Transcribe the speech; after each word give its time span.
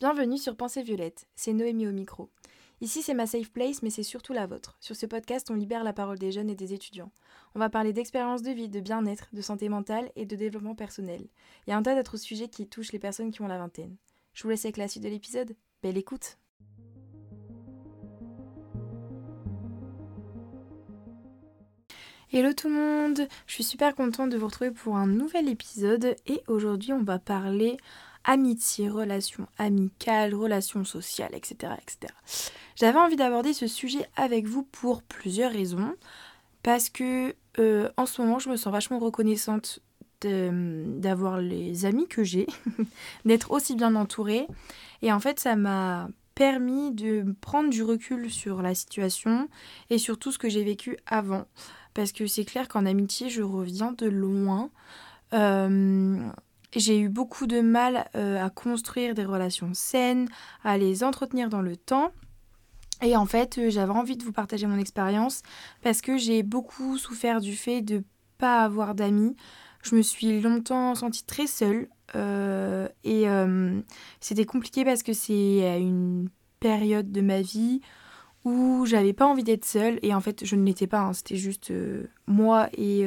Bienvenue 0.00 0.38
sur 0.38 0.56
Pensée 0.56 0.82
Violette, 0.82 1.28
c'est 1.36 1.52
Noémie 1.52 1.86
au 1.86 1.92
micro. 1.92 2.28
Ici 2.80 3.00
c'est 3.00 3.14
ma 3.14 3.28
safe 3.28 3.52
place 3.52 3.80
mais 3.80 3.90
c'est 3.90 4.02
surtout 4.02 4.32
la 4.32 4.48
vôtre. 4.48 4.76
Sur 4.80 4.96
ce 4.96 5.06
podcast 5.06 5.52
on 5.52 5.54
libère 5.54 5.84
la 5.84 5.92
parole 5.92 6.18
des 6.18 6.32
jeunes 6.32 6.50
et 6.50 6.56
des 6.56 6.74
étudiants. 6.74 7.12
On 7.54 7.60
va 7.60 7.70
parler 7.70 7.92
d'expérience 7.92 8.42
de 8.42 8.50
vie, 8.50 8.68
de 8.68 8.80
bien-être, 8.80 9.28
de 9.32 9.40
santé 9.40 9.68
mentale 9.68 10.10
et 10.16 10.26
de 10.26 10.34
développement 10.34 10.74
personnel. 10.74 11.28
Il 11.66 11.70
y 11.70 11.72
a 11.72 11.76
un 11.76 11.82
tas 11.82 11.94
d'autres 11.94 12.16
sujets 12.16 12.48
qui 12.48 12.66
touchent 12.66 12.90
les 12.90 12.98
personnes 12.98 13.30
qui 13.30 13.40
ont 13.42 13.46
la 13.46 13.56
vingtaine. 13.56 13.94
Je 14.32 14.42
vous 14.42 14.48
laisse 14.48 14.64
avec 14.64 14.78
la 14.78 14.88
suite 14.88 15.04
de 15.04 15.08
l'épisode. 15.08 15.54
Belle 15.80 15.96
écoute 15.96 16.38
Hello 22.32 22.52
tout 22.52 22.68
le 22.68 22.74
monde, 22.74 23.28
je 23.46 23.54
suis 23.54 23.62
super 23.62 23.94
contente 23.94 24.30
de 24.30 24.36
vous 24.36 24.46
retrouver 24.46 24.72
pour 24.72 24.96
un 24.96 25.06
nouvel 25.06 25.48
épisode 25.48 26.16
et 26.26 26.42
aujourd'hui 26.48 26.92
on 26.92 27.04
va 27.04 27.20
parler 27.20 27.76
amitié, 28.24 28.88
relations 28.88 29.46
amicales, 29.58 30.34
relations 30.34 30.84
sociales, 30.84 31.34
etc. 31.34 31.74
etc. 31.80 32.12
J'avais 32.76 32.98
envie 32.98 33.16
d'aborder 33.16 33.52
ce 33.52 33.66
sujet 33.66 34.06
avec 34.16 34.46
vous 34.46 34.62
pour 34.62 35.02
plusieurs 35.02 35.52
raisons. 35.52 35.94
Parce 36.62 36.88
que 36.88 37.34
euh, 37.58 37.88
en 37.96 38.06
ce 38.06 38.22
moment, 38.22 38.38
je 38.38 38.48
me 38.48 38.56
sens 38.56 38.72
vachement 38.72 38.98
reconnaissante 38.98 39.80
d'avoir 40.22 41.38
les 41.38 41.84
amis 41.84 42.08
que 42.08 42.24
j'ai, 42.24 42.46
d'être 43.26 43.50
aussi 43.50 43.74
bien 43.74 43.94
entourée. 43.94 44.46
Et 45.02 45.12
en 45.12 45.20
fait, 45.20 45.38
ça 45.38 45.54
m'a 45.54 46.08
permis 46.34 46.92
de 46.92 47.34
prendre 47.42 47.68
du 47.68 47.82
recul 47.82 48.30
sur 48.30 48.62
la 48.62 48.74
situation 48.74 49.48
et 49.90 49.98
sur 49.98 50.18
tout 50.18 50.32
ce 50.32 50.38
que 50.38 50.48
j'ai 50.48 50.64
vécu 50.64 50.96
avant. 51.06 51.44
Parce 51.92 52.10
que 52.10 52.26
c'est 52.26 52.46
clair 52.46 52.68
qu'en 52.68 52.86
amitié, 52.86 53.28
je 53.28 53.42
reviens 53.42 53.92
de 53.92 54.06
loin. 54.06 54.70
Euh, 55.34 56.26
j'ai 56.74 56.98
eu 56.98 57.08
beaucoup 57.08 57.46
de 57.46 57.60
mal 57.60 58.08
euh, 58.14 58.44
à 58.44 58.50
construire 58.50 59.14
des 59.14 59.24
relations 59.24 59.70
saines, 59.74 60.28
à 60.62 60.76
les 60.78 61.04
entretenir 61.04 61.48
dans 61.48 61.62
le 61.62 61.76
temps. 61.76 62.10
Et 63.02 63.16
en 63.16 63.26
fait, 63.26 63.58
euh, 63.58 63.70
j'avais 63.70 63.92
envie 63.92 64.16
de 64.16 64.24
vous 64.24 64.32
partager 64.32 64.66
mon 64.66 64.78
expérience 64.78 65.42
parce 65.82 66.00
que 66.00 66.16
j'ai 66.16 66.42
beaucoup 66.42 66.98
souffert 66.98 67.40
du 67.40 67.54
fait 67.54 67.82
de 67.82 68.02
pas 68.38 68.62
avoir 68.62 68.94
d'amis. 68.94 69.36
Je 69.82 69.94
me 69.94 70.02
suis 70.02 70.40
longtemps 70.40 70.94
sentie 70.94 71.24
très 71.24 71.46
seule 71.46 71.88
euh, 72.14 72.88
et 73.04 73.26
c'était 74.20 74.46
compliqué 74.46 74.84
parce 74.84 75.02
que 75.02 75.12
c'est 75.12 75.78
une 75.80 76.28
période 76.58 77.12
de 77.12 77.20
ma 77.20 77.42
vie 77.42 77.80
où 78.44 78.86
j'avais 78.86 79.12
pas 79.12 79.26
envie 79.26 79.44
d'être 79.44 79.64
seule 79.66 79.98
et 80.02 80.14
en 80.14 80.20
fait 80.20 80.44
je 80.44 80.56
ne 80.56 80.64
l'étais 80.64 80.86
pas, 80.86 81.00
hein. 81.00 81.12
c'était 81.12 81.36
juste 81.36 81.70
moi 82.26 82.68
et 82.76 83.06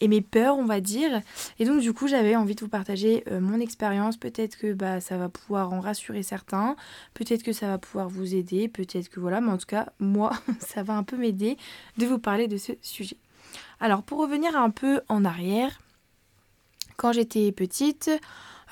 et 0.00 0.08
mes 0.08 0.20
peurs, 0.20 0.56
on 0.56 0.64
va 0.64 0.80
dire. 0.80 1.20
Et 1.58 1.64
donc, 1.64 1.80
du 1.80 1.92
coup, 1.92 2.06
j'avais 2.08 2.36
envie 2.36 2.54
de 2.54 2.60
vous 2.60 2.68
partager 2.68 3.24
euh, 3.30 3.40
mon 3.40 3.60
expérience. 3.60 4.16
Peut-être 4.16 4.56
que 4.56 4.72
bah, 4.72 5.00
ça 5.00 5.16
va 5.16 5.28
pouvoir 5.28 5.72
en 5.72 5.80
rassurer 5.80 6.22
certains. 6.22 6.76
Peut-être 7.14 7.42
que 7.42 7.52
ça 7.52 7.66
va 7.66 7.78
pouvoir 7.78 8.08
vous 8.08 8.34
aider. 8.34 8.68
Peut-être 8.68 9.08
que 9.08 9.20
voilà. 9.20 9.40
Mais 9.40 9.50
en 9.50 9.58
tout 9.58 9.66
cas, 9.66 9.88
moi, 9.98 10.32
ça 10.60 10.82
va 10.82 10.94
un 10.94 11.02
peu 11.02 11.16
m'aider 11.16 11.56
de 11.96 12.06
vous 12.06 12.18
parler 12.18 12.48
de 12.48 12.56
ce 12.56 12.72
sujet. 12.82 13.16
Alors, 13.80 14.02
pour 14.02 14.18
revenir 14.18 14.56
un 14.56 14.70
peu 14.70 15.00
en 15.08 15.24
arrière, 15.24 15.80
quand 16.96 17.12
j'étais 17.12 17.52
petite, 17.52 18.10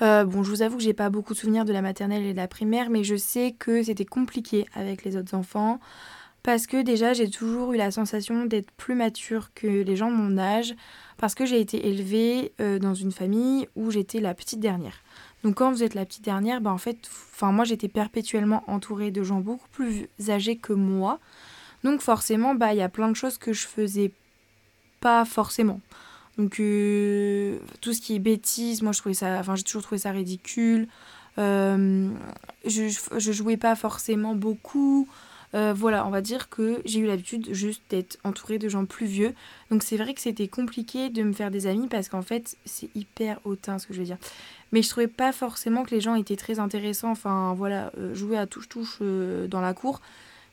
euh, 0.01 0.25
bon, 0.25 0.43
je 0.43 0.49
vous 0.49 0.61
avoue 0.61 0.77
que 0.77 0.83
j'ai 0.83 0.93
pas 0.93 1.09
beaucoup 1.09 1.33
de 1.33 1.39
souvenirs 1.39 1.65
de 1.65 1.73
la 1.73 1.81
maternelle 1.81 2.23
et 2.23 2.33
de 2.33 2.37
la 2.37 2.47
primaire, 2.47 2.89
mais 2.89 3.03
je 3.03 3.15
sais 3.15 3.55
que 3.57 3.83
c'était 3.83 4.05
compliqué 4.05 4.65
avec 4.75 5.03
les 5.03 5.17
autres 5.17 5.33
enfants 5.33 5.79
parce 6.47 6.65
que 6.65 6.81
déjà 6.81 7.11
j'ai 7.11 7.29
toujours 7.29 7.73
eu 7.73 7.75
la 7.75 7.91
sensation 7.91 8.45
d'être 8.45 8.71
plus 8.71 8.95
mature 8.95 9.49
que 9.53 9.67
les 9.67 9.97
gens 9.97 10.09
de 10.09 10.15
mon 10.15 10.37
âge 10.37 10.75
parce 11.17 11.35
que 11.35 11.45
j'ai 11.45 11.59
été 11.59 11.89
élevée 11.89 12.53
euh, 12.61 12.79
dans 12.79 12.93
une 12.93 13.11
famille 13.11 13.67
où 13.75 13.91
j'étais 13.91 14.21
la 14.21 14.33
petite 14.33 14.61
dernière. 14.61 15.03
Donc 15.43 15.55
quand 15.55 15.69
vous 15.73 15.83
êtes 15.83 15.93
la 15.93 16.05
petite 16.05 16.23
dernière, 16.23 16.61
bah 16.61 16.71
en 16.71 16.77
fait, 16.77 17.09
moi 17.41 17.65
j'étais 17.65 17.89
perpétuellement 17.89 18.63
entourée 18.67 19.11
de 19.11 19.23
gens 19.23 19.41
beaucoup 19.41 19.67
plus 19.73 20.07
âgés 20.29 20.55
que 20.55 20.71
moi. 20.71 21.19
Donc 21.83 21.99
forcément, 21.99 22.55
bah 22.55 22.73
il 22.73 22.77
y 22.77 22.81
a 22.81 22.87
plein 22.87 23.09
de 23.09 23.15
choses 23.17 23.37
que 23.37 23.51
je 23.51 23.67
faisais 23.67 24.13
pas 25.01 25.25
forcément. 25.25 25.81
Donc 26.37 26.61
euh, 26.61 27.59
tout 27.81 27.91
ce 27.91 27.99
qui 27.99 28.15
est 28.15 28.19
bêtises, 28.19 28.83
moi 28.83 28.93
je 28.93 28.99
trouvais 28.99 29.15
ça, 29.15 29.37
enfin 29.37 29.55
j'ai 29.57 29.63
toujours 29.63 29.81
trouvé 29.81 29.99
ça 29.99 30.11
ridicule. 30.11 30.87
Euh, 31.39 32.09
je, 32.65 32.87
je 33.17 33.31
jouais 33.33 33.57
pas 33.57 33.75
forcément 33.75 34.33
beaucoup. 34.33 35.09
Euh, 35.53 35.73
voilà, 35.73 36.05
on 36.05 36.09
va 36.09 36.21
dire 36.21 36.49
que 36.49 36.81
j'ai 36.85 36.99
eu 36.99 37.05
l'habitude 37.05 37.53
juste 37.53 37.81
d'être 37.89 38.17
entourée 38.23 38.59
de 38.59 38.67
gens 38.67 38.85
plus 38.85 39.05
vieux. 39.05 39.33
Donc 39.71 39.83
c'est 39.83 39.97
vrai 39.97 40.13
que 40.13 40.21
c'était 40.21 40.47
compliqué 40.47 41.09
de 41.09 41.23
me 41.23 41.33
faire 41.33 41.51
des 41.51 41.67
amis 41.67 41.87
parce 41.87 42.09
qu'en 42.09 42.21
fait, 42.21 42.57
c'est 42.65 42.89
hyper 42.95 43.39
hautain 43.45 43.79
ce 43.79 43.87
que 43.87 43.93
je 43.93 43.99
veux 43.99 44.05
dire. 44.05 44.17
Mais 44.71 44.81
je 44.81 44.89
trouvais 44.89 45.07
pas 45.07 45.31
forcément 45.31 45.83
que 45.83 45.95
les 45.95 46.01
gens 46.01 46.15
étaient 46.15 46.35
très 46.35 46.59
intéressants. 46.59 47.11
Enfin 47.11 47.53
voilà, 47.55 47.91
euh, 47.97 48.13
jouer 48.13 48.37
à 48.37 48.45
touche-touche 48.45 48.97
euh, 49.01 49.47
dans 49.47 49.61
la 49.61 49.73
cour, 49.73 50.01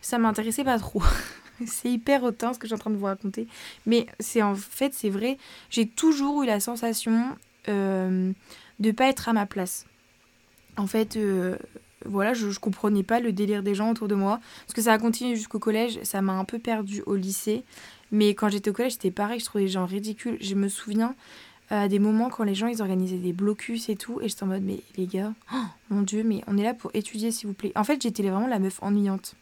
ça 0.01 0.19
m'intéressait 0.19 0.65
pas 0.65 0.79
trop. 0.79 1.03
c'est 1.67 1.91
hyper 1.91 2.23
hautain 2.23 2.53
ce 2.53 2.59
que 2.59 2.67
je 2.67 2.69
suis 2.69 2.75
en 2.75 2.79
train 2.79 2.91
de 2.91 2.97
vous 2.97 3.07
raconter. 3.07 3.49
Mais 3.87 4.07
c'est 4.21 4.43
en 4.43 4.55
fait, 4.55 4.95
c'est 4.95 5.11
vrai, 5.11 5.39
j'ai 5.71 5.89
toujours 5.89 6.45
eu 6.45 6.47
la 6.47 6.61
sensation 6.61 7.37
de 7.67 8.91
pas 8.95 9.09
être 9.09 9.31
à 9.31 9.33
ma 9.33 9.47
place. 9.47 9.87
En 10.77 10.87
fait, 10.87 11.19
voilà, 12.05 12.35
je, 12.35 12.51
je 12.51 12.59
comprenais 12.61 13.03
pas 13.03 13.21
le 13.21 13.33
délire 13.33 13.63
des 13.63 13.75
gens 13.75 13.91
autour 13.91 14.09
de 14.09 14.15
moi. 14.15 14.41
Parce 14.67 14.75
que 14.75 14.83
ça 14.83 14.93
a 14.93 14.99
continué 14.99 15.37
jusqu'au 15.37 15.59
collège, 15.59 15.99
ça 16.03 16.23
m'a 16.23 16.33
un 16.33 16.45
peu 16.45 16.59
perdu 16.59 17.03
au 17.07 17.15
lycée. 17.15 17.65
Mais 18.11 18.35
quand 18.35 18.49
j'étais 18.49 18.71
au 18.71 18.73
collège, 18.73 18.93
c'était 18.93 19.11
pareil, 19.11 19.41
je 19.41 19.45
trouvais 19.45 19.65
les 19.65 19.71
gens 19.71 19.87
ridicules. 19.87 20.39
Je 20.41 20.55
me 20.55 20.69
souviens 20.69 21.15
à 21.71 21.89
des 21.89 21.99
moments 21.99 22.29
quand 22.29 22.45
les 22.45 22.55
gens 22.55 22.67
ils 22.67 22.83
organisaient 22.83 23.17
des 23.17 23.33
blocus 23.33 23.89
et 23.89 23.97
tout, 23.97 24.21
et 24.21 24.29
j'étais 24.29 24.43
en 24.43 24.49
mode, 24.49 24.63
mais 24.63 24.81
les 24.97 25.07
gars, 25.07 25.33
oh, 25.53 25.65
mon 25.91 26.03
dieu, 26.03 26.23
mais 26.23 26.43
on 26.47 26.59
est 26.59 26.63
là 26.63 26.75
pour 26.75 26.91
étudier 26.95 27.31
s'il 27.31 27.49
vous 27.49 27.55
plaît. 27.55 27.73
En 27.75 27.85
fait, 27.85 28.01
j'étais 28.03 28.23
vraiment 28.23 28.47
la 28.47 28.59
meuf 28.59 28.83
ennuyante. 28.83 29.35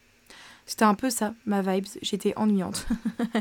C'était 0.65 0.85
un 0.85 0.93
peu 0.93 1.09
ça, 1.09 1.33
ma 1.45 1.61
vibes, 1.61 1.87
j'étais 2.01 2.33
ennuyante. 2.37 2.87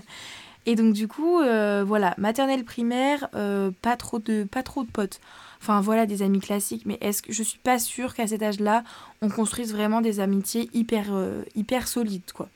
et 0.64 0.76
donc, 0.76 0.92
du 0.92 1.08
coup, 1.08 1.40
euh, 1.40 1.84
voilà, 1.86 2.14
maternelle 2.18 2.64
primaire, 2.64 3.28
euh, 3.34 3.70
pas, 3.82 3.96
trop 3.96 4.18
de, 4.18 4.44
pas 4.44 4.62
trop 4.62 4.84
de 4.84 4.90
potes. 4.90 5.20
Enfin 5.60 5.80
voilà, 5.80 6.06
des 6.06 6.22
amis 6.22 6.40
classiques. 6.40 6.86
Mais 6.86 6.98
est-ce 7.00 7.22
que 7.22 7.32
je 7.32 7.42
suis 7.42 7.58
pas 7.58 7.78
sûre 7.78 8.14
qu'à 8.14 8.26
cet 8.26 8.42
âge-là, 8.42 8.84
on 9.22 9.28
construise 9.28 9.72
vraiment 9.72 10.00
des 10.00 10.20
amitiés 10.20 10.70
hyper, 10.72 11.06
euh, 11.10 11.42
hyper 11.54 11.88
solides, 11.88 12.32
quoi. 12.34 12.48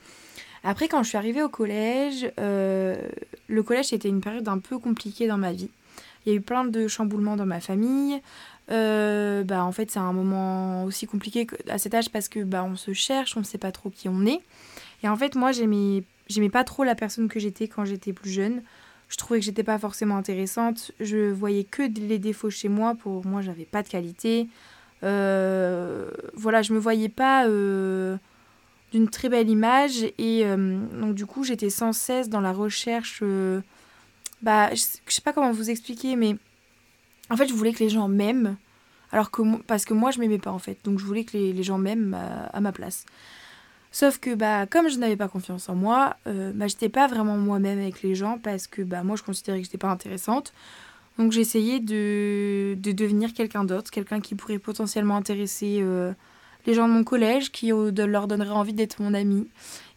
Après, 0.64 0.88
quand 0.88 1.04
je 1.04 1.10
suis 1.10 1.18
arrivée 1.18 1.44
au 1.44 1.48
collège, 1.48 2.28
le 2.38 3.62
collège 3.64 3.86
c'était 3.86 4.08
une 4.08 4.20
période 4.20 4.48
un 4.48 4.58
peu 4.58 4.80
compliquée 4.80 5.28
dans 5.28 5.38
ma 5.38 5.52
vie. 5.52 5.70
Il 6.24 6.30
y 6.30 6.32
a 6.32 6.38
eu 6.38 6.40
plein 6.40 6.64
de 6.64 6.88
chamboulements 6.88 7.36
dans 7.36 7.46
ma 7.46 7.60
famille. 7.60 8.20
Bah, 8.68 9.64
en 9.64 9.70
fait, 9.70 9.92
c'est 9.92 10.00
un 10.00 10.12
moment 10.12 10.82
aussi 10.82 11.06
compliqué 11.06 11.46
à 11.68 11.78
cet 11.78 11.94
âge 11.94 12.10
parce 12.10 12.28
que 12.28 12.40
bah, 12.40 12.64
on 12.64 12.74
se 12.74 12.92
cherche, 12.94 13.36
on 13.36 13.40
ne 13.40 13.44
sait 13.44 13.58
pas 13.58 13.70
trop 13.70 13.90
qui 13.90 14.08
on 14.08 14.26
est. 14.26 14.40
Et 15.04 15.08
en 15.08 15.14
fait, 15.14 15.36
moi, 15.36 15.52
j'aimais, 15.52 16.02
j'aimais 16.28 16.50
pas 16.50 16.64
trop 16.64 16.84
la 16.84 16.94
personne 16.94 17.28
que 17.28 17.40
j'étais 17.40 17.68
quand 17.68 17.84
j'étais 17.84 18.12
plus 18.12 18.30
jeune 18.30 18.62
je 19.08 19.16
trouvais 19.16 19.38
que 19.38 19.46
j'étais 19.46 19.62
pas 19.62 19.78
forcément 19.78 20.16
intéressante. 20.16 20.92
Je 21.00 21.30
voyais 21.30 21.64
que 21.64 21.82
les 21.82 22.18
défauts 22.18 22.50
chez 22.50 22.68
moi. 22.68 22.94
Pour 22.94 23.24
moi, 23.24 23.40
j'avais 23.40 23.64
pas 23.64 23.82
de 23.82 23.88
qualité. 23.88 24.48
Euh, 25.04 26.10
voilà, 26.34 26.62
je 26.62 26.72
me 26.72 26.78
voyais 26.78 27.08
pas 27.08 27.46
euh, 27.46 28.16
d'une 28.92 29.08
très 29.08 29.28
belle 29.28 29.48
image. 29.48 30.02
Et 30.18 30.44
euh, 30.44 30.78
donc, 31.00 31.14
du 31.14 31.24
coup, 31.24 31.44
j'étais 31.44 31.70
sans 31.70 31.92
cesse 31.92 32.28
dans 32.28 32.40
la 32.40 32.52
recherche. 32.52 33.22
bah, 34.42 34.74
je, 34.74 34.82
sais 35.06 35.22
pas 35.22 35.32
comment 35.32 35.52
vous 35.52 35.70
expliquer, 35.70 36.16
mais 36.16 36.36
en 37.30 37.36
fait, 37.36 37.46
je 37.46 37.54
voulais 37.54 37.72
que 37.72 37.84
les 37.84 37.90
gens 37.90 38.08
m'aiment. 38.08 38.56
Alors 39.12 39.30
que 39.30 39.42
parce 39.62 39.84
que 39.84 39.94
moi, 39.94 40.10
je 40.10 40.18
m'aimais 40.18 40.38
pas 40.38 40.50
en 40.50 40.58
fait. 40.58 40.78
Donc, 40.82 40.98
je 40.98 41.04
voulais 41.04 41.22
que 41.22 41.36
les 41.36 41.62
gens 41.62 41.78
m'aiment 41.78 42.16
à 42.52 42.60
ma 42.60 42.72
place. 42.72 43.06
Sauf 43.98 44.18
que 44.18 44.34
bah 44.34 44.66
comme 44.66 44.90
je 44.90 44.98
n'avais 44.98 45.16
pas 45.16 45.26
confiance 45.26 45.70
en 45.70 45.74
moi, 45.74 46.18
euh, 46.26 46.52
bah 46.54 46.66
j'étais 46.66 46.90
pas 46.90 47.06
vraiment 47.06 47.38
moi-même 47.38 47.78
avec 47.78 48.02
les 48.02 48.14
gens 48.14 48.36
parce 48.36 48.66
que 48.66 48.82
bah 48.82 49.02
moi 49.02 49.16
je 49.16 49.22
considérais 49.22 49.60
que 49.60 49.64
j'étais 49.64 49.78
pas 49.78 49.88
intéressante. 49.88 50.52
Donc 51.16 51.32
j'essayais 51.32 51.80
de, 51.80 52.74
de 52.78 52.92
devenir 52.92 53.32
quelqu'un 53.32 53.64
d'autre, 53.64 53.90
quelqu'un 53.90 54.20
qui 54.20 54.34
pourrait 54.34 54.58
potentiellement 54.58 55.16
intéresser 55.16 55.78
euh, 55.80 56.12
les 56.66 56.74
gens 56.74 56.88
de 56.88 56.92
mon 56.92 57.04
collège, 57.04 57.50
qui 57.52 57.70
leur 57.70 58.26
donnerait 58.26 58.50
envie 58.50 58.74
d'être 58.74 59.00
mon 59.00 59.14
ami. 59.14 59.48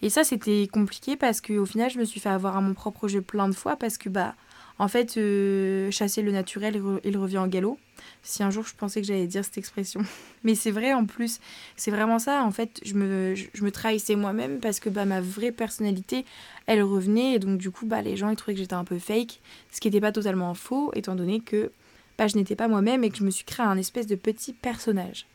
Et 0.01 0.09
ça 0.09 0.24
c'était 0.24 0.69
compliqué 0.71 1.18
parce 1.18 1.41
qu'au 1.41 1.65
final 1.65 1.91
je 1.91 2.00
me 2.00 2.06
suis 2.06 2.21
fait 2.21 2.29
avoir 2.29 2.56
à 2.56 2.62
mon 2.62 2.74
propre 2.74 3.09
jeu 3.09 3.19
plein 3.19 3.50
de 3.50 3.53
fois 3.53 3.75
parce 3.75 3.97
que 3.97 4.07
bah 4.07 4.33
en 4.79 4.87
fait, 4.87 5.17
euh, 5.17 5.91
chasser 5.91 6.21
le 6.21 6.31
naturel, 6.31 6.81
il 7.03 7.17
revient 7.17 7.37
en 7.37 7.47
galop. 7.47 7.77
Si 8.23 8.43
un 8.43 8.49
jour 8.49 8.65
je 8.65 8.73
pensais 8.73 9.01
que 9.01 9.07
j'allais 9.07 9.27
dire 9.27 9.43
cette 9.43 9.57
expression. 9.57 10.01
Mais 10.45 10.55
c'est 10.55 10.71
vrai 10.71 10.93
en 10.93 11.05
plus, 11.05 11.41
c'est 11.75 11.91
vraiment 11.91 12.17
ça. 12.17 12.43
En 12.43 12.51
fait, 12.51 12.79
je 12.85 12.93
me, 12.93 13.71
trahissais 13.71 14.15
moi-même 14.15 14.61
parce 14.61 14.79
que 14.79 14.89
bah, 14.89 15.03
ma 15.03 15.19
vraie 15.19 15.51
personnalité, 15.51 16.25
elle 16.65 16.81
revenait. 16.81 17.33
Et 17.33 17.39
donc, 17.39 17.57
du 17.57 17.71
coup, 17.71 17.85
bah, 17.85 18.01
les 18.01 18.15
gens 18.15 18.29
ils 18.29 18.37
trouvaient 18.37 18.53
que 18.53 18.61
j'étais 18.61 18.73
un 18.73 18.85
peu 18.85 18.99
fake. 18.99 19.41
Ce 19.71 19.81
qui 19.81 19.89
n'était 19.89 19.99
pas 19.99 20.13
totalement 20.13 20.53
faux, 20.53 20.91
étant 20.95 21.15
donné 21.15 21.41
que 21.41 21.71
bah, 22.17 22.27
je 22.27 22.37
n'étais 22.37 22.55
pas 22.55 22.69
moi-même 22.69 23.03
et 23.03 23.09
que 23.09 23.17
je 23.17 23.25
me 23.25 23.31
suis 23.31 23.45
créé 23.45 23.65
un 23.65 23.77
espèce 23.77 24.07
de 24.07 24.15
petit 24.15 24.53
personnage. 24.53 25.25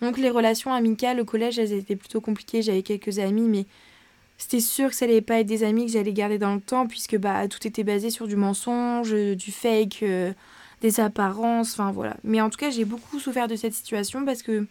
Donc, 0.00 0.18
les 0.18 0.30
relations 0.30 0.72
amicales 0.72 1.20
au 1.20 1.24
collège, 1.24 1.58
elles 1.60 1.72
étaient 1.72 1.96
plutôt 1.96 2.20
compliquées. 2.20 2.62
J'avais 2.62 2.82
quelques 2.82 3.20
amis, 3.20 3.48
mais 3.48 3.66
c'était 4.38 4.60
sûr 4.60 4.90
que 4.90 4.94
ça 4.94 5.04
allait 5.04 5.20
pas 5.20 5.40
être 5.40 5.46
des 5.46 5.64
amis 5.64 5.86
que 5.86 5.92
j'allais 5.92 6.12
garder 6.12 6.38
dans 6.38 6.54
le 6.54 6.60
temps 6.60 6.86
puisque 6.86 7.18
bah 7.18 7.48
tout 7.48 7.66
était 7.66 7.82
basé 7.82 8.08
sur 8.08 8.28
du 8.28 8.36
mensonge, 8.36 9.12
du 9.12 9.52
fake, 9.52 9.98
euh, 10.02 10.32
des 10.80 11.00
apparences, 11.00 11.72
enfin 11.72 11.90
voilà. 11.90 12.16
Mais 12.22 12.40
en 12.40 12.48
tout 12.48 12.56
cas, 12.56 12.70
j'ai 12.70 12.84
beaucoup 12.84 13.18
souffert 13.18 13.48
de 13.48 13.56
cette 13.56 13.74
situation 13.74 14.24
parce 14.24 14.42
que 14.42 14.64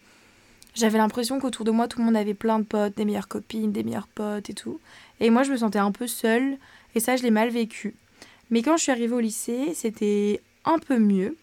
j'avais 0.74 0.98
l'impression 0.98 1.40
qu'autour 1.40 1.66
de 1.66 1.72
moi, 1.72 1.88
tout 1.88 2.00
le 2.00 2.06
monde 2.06 2.16
avait 2.16 2.34
plein 2.34 2.60
de 2.60 2.64
potes, 2.64 2.96
des 2.96 3.04
meilleures 3.04 3.28
copines, 3.28 3.72
des 3.72 3.84
meilleurs 3.84 4.08
potes 4.08 4.50
et 4.50 4.54
tout. 4.54 4.80
Et 5.20 5.30
moi, 5.30 5.44
je 5.44 5.52
me 5.52 5.58
sentais 5.58 5.80
un 5.80 5.92
peu 5.92 6.08
seule. 6.08 6.58
Et 6.96 7.00
ça, 7.00 7.16
je 7.16 7.24
l'ai 7.24 7.32
mal 7.32 7.50
vécu. 7.50 7.96
Mais 8.50 8.62
quand 8.62 8.78
je 8.78 8.84
suis 8.84 8.92
arrivée 8.92 9.16
au 9.16 9.20
lycée, 9.20 9.74
c'était 9.74 10.42
un 10.66 10.80
peu 10.80 10.98
mieux. 10.98 11.36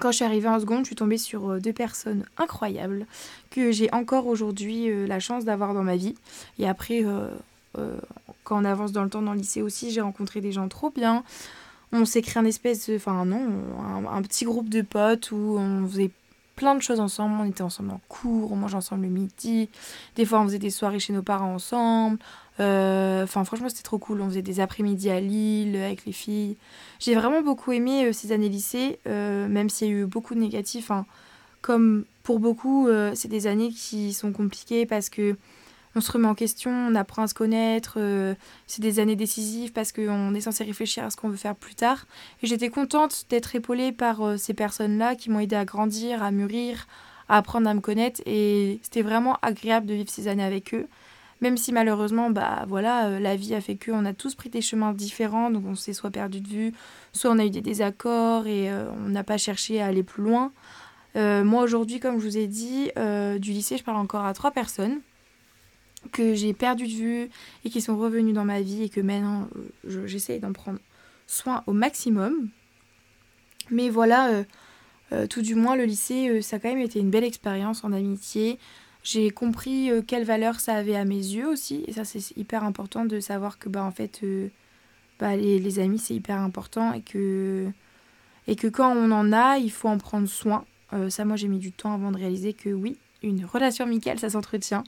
Quand 0.00 0.10
je 0.10 0.16
suis 0.16 0.24
arrivée 0.24 0.48
en 0.48 0.58
seconde, 0.58 0.80
je 0.80 0.86
suis 0.86 0.96
tombée 0.96 1.18
sur 1.18 1.50
euh, 1.50 1.60
deux 1.60 1.72
personnes 1.72 2.24
incroyables 2.38 3.06
que 3.50 3.72
j'ai 3.72 3.92
encore 3.92 4.26
aujourd'hui 4.26 4.90
euh, 4.90 5.06
la 5.06 5.20
chance 5.20 5.44
d'avoir 5.44 5.74
dans 5.74 5.82
ma 5.82 5.96
vie. 5.96 6.14
Et 6.58 6.66
après, 6.66 7.04
euh, 7.04 7.28
quand 8.44 8.60
on 8.60 8.64
avance 8.64 8.92
dans 8.92 9.04
le 9.04 9.10
temps 9.10 9.22
dans 9.22 9.32
le 9.32 9.38
lycée 9.38 9.60
aussi, 9.62 9.90
j'ai 9.90 10.00
rencontré 10.00 10.40
des 10.40 10.52
gens 10.52 10.68
trop 10.68 10.90
bien. 10.90 11.24
On 11.92 12.06
s'est 12.06 12.22
créé 12.22 12.42
un 12.42 12.46
espèce, 12.46 12.90
enfin 12.94 13.26
non, 13.26 13.46
un, 14.10 14.22
petit 14.22 14.46
groupe 14.46 14.70
de 14.70 14.80
potes 14.80 15.30
où 15.30 15.58
on 15.58 15.86
faisait 15.86 16.10
plein 16.56 16.74
de 16.74 16.82
choses 16.82 17.00
ensemble. 17.00 17.36
On 17.40 17.44
était 17.44 17.62
ensemble 17.62 17.90
en 17.90 18.00
cours, 18.08 18.52
on 18.52 18.56
mangeait 18.56 18.76
ensemble 18.76 19.02
le 19.02 19.08
midi. 19.08 19.68
Des 20.16 20.24
fois, 20.24 20.40
on 20.40 20.44
faisait 20.44 20.58
des 20.58 20.70
soirées 20.70 20.98
chez 20.98 21.12
nos 21.12 21.22
parents 21.22 21.54
ensemble. 21.54 22.18
Euh, 22.60 23.24
enfin, 23.24 23.44
franchement, 23.44 23.68
c'était 23.68 23.82
trop 23.82 23.98
cool. 23.98 24.20
On 24.20 24.28
faisait 24.28 24.42
des 24.42 24.60
après-midi 24.60 25.10
à 25.10 25.20
Lille 25.20 25.76
avec 25.76 26.04
les 26.04 26.12
filles. 26.12 26.56
J'ai 26.98 27.14
vraiment 27.14 27.42
beaucoup 27.42 27.72
aimé 27.72 28.06
euh, 28.06 28.12
ces 28.12 28.32
années 28.32 28.48
lycée, 28.48 28.98
euh, 29.06 29.48
même 29.48 29.70
s'il 29.70 29.88
y 29.88 29.90
a 29.90 29.94
eu 29.94 30.06
beaucoup 30.06 30.34
de 30.34 30.40
négatifs. 30.40 30.90
Hein. 30.90 31.06
Comme 31.60 32.04
pour 32.24 32.38
beaucoup, 32.40 32.88
c'est 33.14 33.28
des 33.28 33.46
années 33.46 33.70
qui 33.70 34.12
sont 34.12 34.32
compliquées 34.32 34.84
parce 34.84 35.08
que 35.08 35.36
on 35.94 36.00
se 36.00 36.10
remet 36.10 36.28
en 36.28 36.34
question, 36.34 36.70
on 36.70 36.94
apprend 36.94 37.22
à 37.22 37.28
se 37.28 37.34
connaître. 37.34 37.94
euh, 37.98 38.34
c'est 38.66 38.80
des 38.80 38.98
années 38.98 39.16
décisives 39.16 39.72
parce 39.72 39.92
qu'on 39.92 40.34
est 40.34 40.40
censé 40.40 40.64
réfléchir 40.64 41.04
à 41.04 41.10
ce 41.10 41.16
qu'on 41.16 41.28
veut 41.28 41.36
faire 41.36 41.54
plus 41.54 41.74
tard. 41.74 42.06
Et 42.42 42.46
j'étais 42.46 42.70
contente 42.70 43.26
d'être 43.28 43.54
épaulée 43.54 43.92
par 43.92 44.22
euh, 44.22 44.36
ces 44.36 44.54
personnes-là 44.54 45.16
qui 45.16 45.30
m'ont 45.30 45.40
aidé 45.40 45.56
à 45.56 45.64
grandir, 45.64 46.22
à 46.22 46.30
mûrir, 46.30 46.86
à 47.28 47.38
apprendre 47.38 47.68
à 47.68 47.74
me 47.74 47.80
connaître. 47.80 48.22
Et 48.24 48.80
c'était 48.82 49.02
vraiment 49.02 49.36
agréable 49.42 49.86
de 49.86 49.94
vivre 49.94 50.08
ces 50.08 50.28
années 50.28 50.44
avec 50.44 50.74
eux. 50.74 50.88
Même 51.42 51.56
si 51.56 51.72
malheureusement, 51.72 52.30
bah 52.30 52.64
voilà, 52.68 53.08
euh, 53.08 53.18
la 53.18 53.36
vie 53.36 53.54
a 53.54 53.60
fait 53.60 53.76
qu'on 53.76 54.06
a 54.06 54.14
tous 54.14 54.34
pris 54.34 54.48
des 54.48 54.62
chemins 54.62 54.92
différents, 54.92 55.50
donc 55.50 55.64
on 55.66 55.74
s'est 55.74 55.92
soit 55.92 56.10
perdu 56.10 56.40
de 56.40 56.48
vue, 56.48 56.72
soit 57.12 57.32
on 57.32 57.38
a 57.38 57.44
eu 57.44 57.50
des 57.50 57.60
désaccords 57.60 58.46
et 58.46 58.70
on 58.72 59.08
n'a 59.08 59.24
pas 59.24 59.38
cherché 59.38 59.82
à 59.82 59.86
aller 59.86 60.04
plus 60.04 60.22
loin. 60.22 60.52
Moi 61.16 61.62
aujourd'hui, 61.62 61.98
comme 61.98 62.18
je 62.20 62.24
vous 62.24 62.38
ai 62.38 62.46
dit, 62.46 62.90
du 63.40 63.50
lycée, 63.50 63.76
je 63.76 63.82
parle 63.82 63.98
encore 63.98 64.24
à 64.24 64.32
trois 64.34 64.52
personnes 64.52 65.00
que 66.10 66.34
j'ai 66.34 66.52
perdu 66.52 66.86
de 66.86 66.92
vue 66.92 67.30
et 67.64 67.70
qui 67.70 67.80
sont 67.80 67.96
revenus 67.96 68.34
dans 68.34 68.44
ma 68.44 68.60
vie 68.60 68.82
et 68.82 68.88
que 68.88 69.00
maintenant 69.00 69.48
euh, 69.56 69.68
je- 69.86 70.06
j'essaye 70.06 70.40
d'en 70.40 70.52
prendre 70.52 70.78
soin 71.26 71.62
au 71.66 71.72
maximum. 71.72 72.48
Mais 73.70 73.88
voilà, 73.88 74.28
euh, 74.30 74.44
euh, 75.12 75.26
tout 75.26 75.42
du 75.42 75.54
moins 75.54 75.76
le 75.76 75.84
lycée, 75.84 76.42
ça 76.42 76.56
a 76.56 76.58
quand 76.58 76.68
même 76.68 76.80
été 76.80 76.98
une 76.98 77.10
belle 77.10 77.24
expérience 77.24 77.84
en 77.84 77.92
amitié. 77.92 78.58
J'ai 79.04 79.30
compris 79.30 79.90
quelle 80.06 80.24
valeur 80.24 80.60
ça 80.60 80.74
avait 80.74 80.96
à 80.96 81.04
mes 81.04 81.16
yeux 81.16 81.48
aussi. 81.48 81.84
Et 81.86 81.92
ça 81.92 82.04
c'est 82.04 82.36
hyper 82.36 82.64
important 82.64 83.04
de 83.04 83.18
savoir 83.20 83.58
que 83.58 83.68
bah 83.68 83.82
en 83.82 83.90
fait 83.90 84.20
bah, 85.18 85.34
les, 85.36 85.58
les 85.58 85.78
amis 85.80 85.98
c'est 85.98 86.14
hyper 86.14 86.38
important 86.38 86.92
et 86.92 87.00
que, 87.00 87.66
et 88.46 88.54
que 88.54 88.68
quand 88.68 88.94
on 88.96 89.10
en 89.10 89.32
a, 89.32 89.58
il 89.58 89.70
faut 89.72 89.88
en 89.88 89.98
prendre 89.98 90.28
soin. 90.28 90.64
Ça 91.08 91.24
moi 91.24 91.36
j'ai 91.36 91.48
mis 91.48 91.58
du 91.58 91.72
temps 91.72 91.94
avant 91.94 92.12
de 92.12 92.18
réaliser 92.18 92.52
que 92.52 92.68
oui, 92.68 92.96
une 93.22 93.44
relation 93.44 93.84
amicale 93.86 94.18
ça 94.20 94.30
s'entretient. 94.30 94.84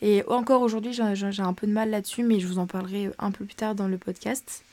Et 0.00 0.22
encore 0.28 0.62
aujourd'hui, 0.62 0.92
j'ai 0.92 1.42
un 1.42 1.52
peu 1.52 1.66
de 1.66 1.72
mal 1.72 1.90
là-dessus, 1.90 2.22
mais 2.22 2.38
je 2.38 2.46
vous 2.46 2.58
en 2.58 2.66
parlerai 2.66 3.10
un 3.18 3.30
peu 3.30 3.44
plus 3.44 3.54
tard 3.54 3.74
dans 3.74 3.88
le 3.88 3.98
podcast. 3.98 4.64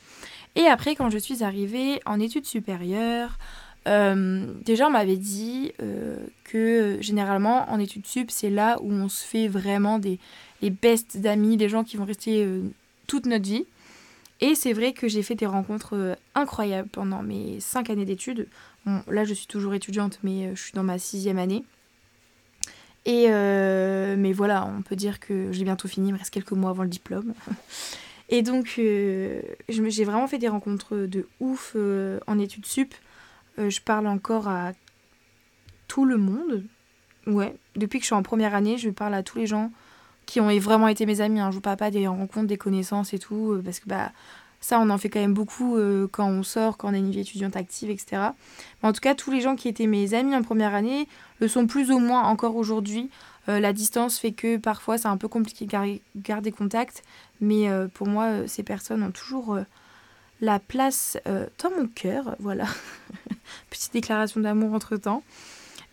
Et 0.54 0.66
après, 0.66 0.94
quand 0.94 1.10
je 1.10 1.18
suis 1.18 1.42
arrivée 1.42 2.00
en 2.06 2.20
études 2.20 2.46
supérieures, 2.46 3.38
euh, 3.86 4.46
déjà 4.64 4.88
on 4.88 4.90
m'avait 4.90 5.16
dit 5.16 5.72
euh, 5.80 6.16
que 6.44 6.98
généralement 7.00 7.70
en 7.70 7.78
études 7.78 8.06
sup, 8.06 8.30
c'est 8.30 8.50
là 8.50 8.78
où 8.80 8.90
on 8.90 9.08
se 9.08 9.24
fait 9.24 9.46
vraiment 9.46 9.98
des 9.98 10.18
les 10.62 10.70
best 10.70 11.18
d'amis, 11.18 11.56
des 11.56 11.68
gens 11.68 11.84
qui 11.84 11.96
vont 11.96 12.06
rester 12.06 12.42
euh, 12.44 12.62
toute 13.06 13.26
notre 13.26 13.44
vie. 13.44 13.66
Et 14.40 14.54
c'est 14.54 14.72
vrai 14.72 14.92
que 14.92 15.08
j'ai 15.08 15.22
fait 15.22 15.34
des 15.34 15.46
rencontres 15.46 16.16
incroyables 16.34 16.88
pendant 16.88 17.22
mes 17.22 17.58
cinq 17.60 17.88
années 17.88 18.04
d'études. 18.04 18.48
Là, 19.08 19.24
je 19.24 19.32
suis 19.32 19.46
toujours 19.46 19.72
étudiante, 19.72 20.18
mais 20.22 20.54
je 20.54 20.62
suis 20.62 20.72
dans 20.72 20.82
ma 20.82 20.98
sixième 20.98 21.38
année. 21.38 21.64
Et 23.06 23.26
euh, 23.28 24.16
mais 24.18 24.32
voilà, 24.32 24.66
on 24.66 24.82
peut 24.82 24.96
dire 24.96 25.20
que 25.20 25.52
j'ai 25.52 25.62
bientôt 25.62 25.86
fini, 25.86 26.08
il 26.08 26.12
me 26.12 26.18
reste 26.18 26.30
quelques 26.30 26.52
mois 26.52 26.70
avant 26.70 26.82
le 26.82 26.88
diplôme. 26.88 27.32
Et 28.28 28.42
donc, 28.42 28.74
euh, 28.78 29.40
j'ai 29.68 30.04
vraiment 30.04 30.26
fait 30.26 30.38
des 30.38 30.48
rencontres 30.48 30.96
de 30.96 31.28
ouf 31.38 31.74
euh, 31.76 32.18
en 32.26 32.40
études 32.40 32.66
sup. 32.66 32.92
Je 33.56 33.80
parle 33.80 34.08
encore 34.08 34.48
à 34.48 34.72
tout 35.86 36.04
le 36.04 36.18
monde. 36.18 36.64
Ouais, 37.26 37.54
depuis 37.76 38.00
que 38.00 38.02
je 38.02 38.08
suis 38.08 38.14
en 38.14 38.24
première 38.24 38.54
année, 38.54 38.76
je 38.76 38.90
parle 38.90 39.14
à 39.14 39.22
tous 39.22 39.38
les 39.38 39.46
gens 39.46 39.70
qui 40.26 40.40
ont 40.40 40.54
vraiment 40.58 40.88
été 40.88 41.06
mes 41.06 41.20
amis. 41.20 41.38
Hein. 41.38 41.50
Je 41.52 41.54
vous 41.54 41.60
parle 41.62 41.76
pas 41.76 41.92
des 41.92 42.08
rencontres, 42.08 42.48
des 42.48 42.58
connaissances 42.58 43.14
et 43.14 43.18
tout, 43.20 43.58
parce 43.64 43.78
que 43.78 43.88
bah 43.88 44.10
ça, 44.60 44.80
on 44.80 44.90
en 44.90 44.98
fait 44.98 45.08
quand 45.08 45.20
même 45.20 45.34
beaucoup 45.34 45.76
euh, 45.76 46.08
quand 46.10 46.28
on 46.28 46.42
sort, 46.42 46.76
quand 46.76 46.88
on 46.90 46.94
a 46.94 46.96
une 46.96 47.10
vie 47.10 47.20
étudiante 47.20 47.56
active, 47.56 47.90
etc. 47.90 48.30
Mais 48.82 48.88
en 48.88 48.92
tout 48.92 49.00
cas, 49.00 49.14
tous 49.14 49.30
les 49.30 49.40
gens 49.40 49.56
qui 49.56 49.68
étaient 49.68 49.86
mes 49.86 50.14
amis 50.14 50.34
en 50.34 50.42
première 50.42 50.74
année 50.74 51.08
le 51.40 51.48
sont 51.48 51.66
plus 51.66 51.90
ou 51.90 51.98
moins 51.98 52.22
encore 52.24 52.56
aujourd'hui. 52.56 53.10
Euh, 53.48 53.60
la 53.60 53.72
distance 53.72 54.18
fait 54.18 54.32
que 54.32 54.56
parfois 54.56 54.98
c'est 54.98 55.08
un 55.08 55.16
peu 55.16 55.28
compliqué 55.28 55.66
de 55.66 55.70
gar- 55.70 55.86
garder 56.16 56.50
contact, 56.50 57.04
mais 57.40 57.68
euh, 57.68 57.86
pour 57.86 58.08
moi, 58.08 58.48
ces 58.48 58.62
personnes 58.62 59.02
ont 59.02 59.12
toujours 59.12 59.58
la 60.40 60.58
place 60.58 61.16
dans 61.26 61.70
mon 61.70 61.86
cœur. 61.86 62.34
Voilà, 62.40 62.66
petite 63.70 63.92
déclaration 63.92 64.40
d'amour 64.40 64.74
entre 64.74 64.96
temps. 64.96 65.22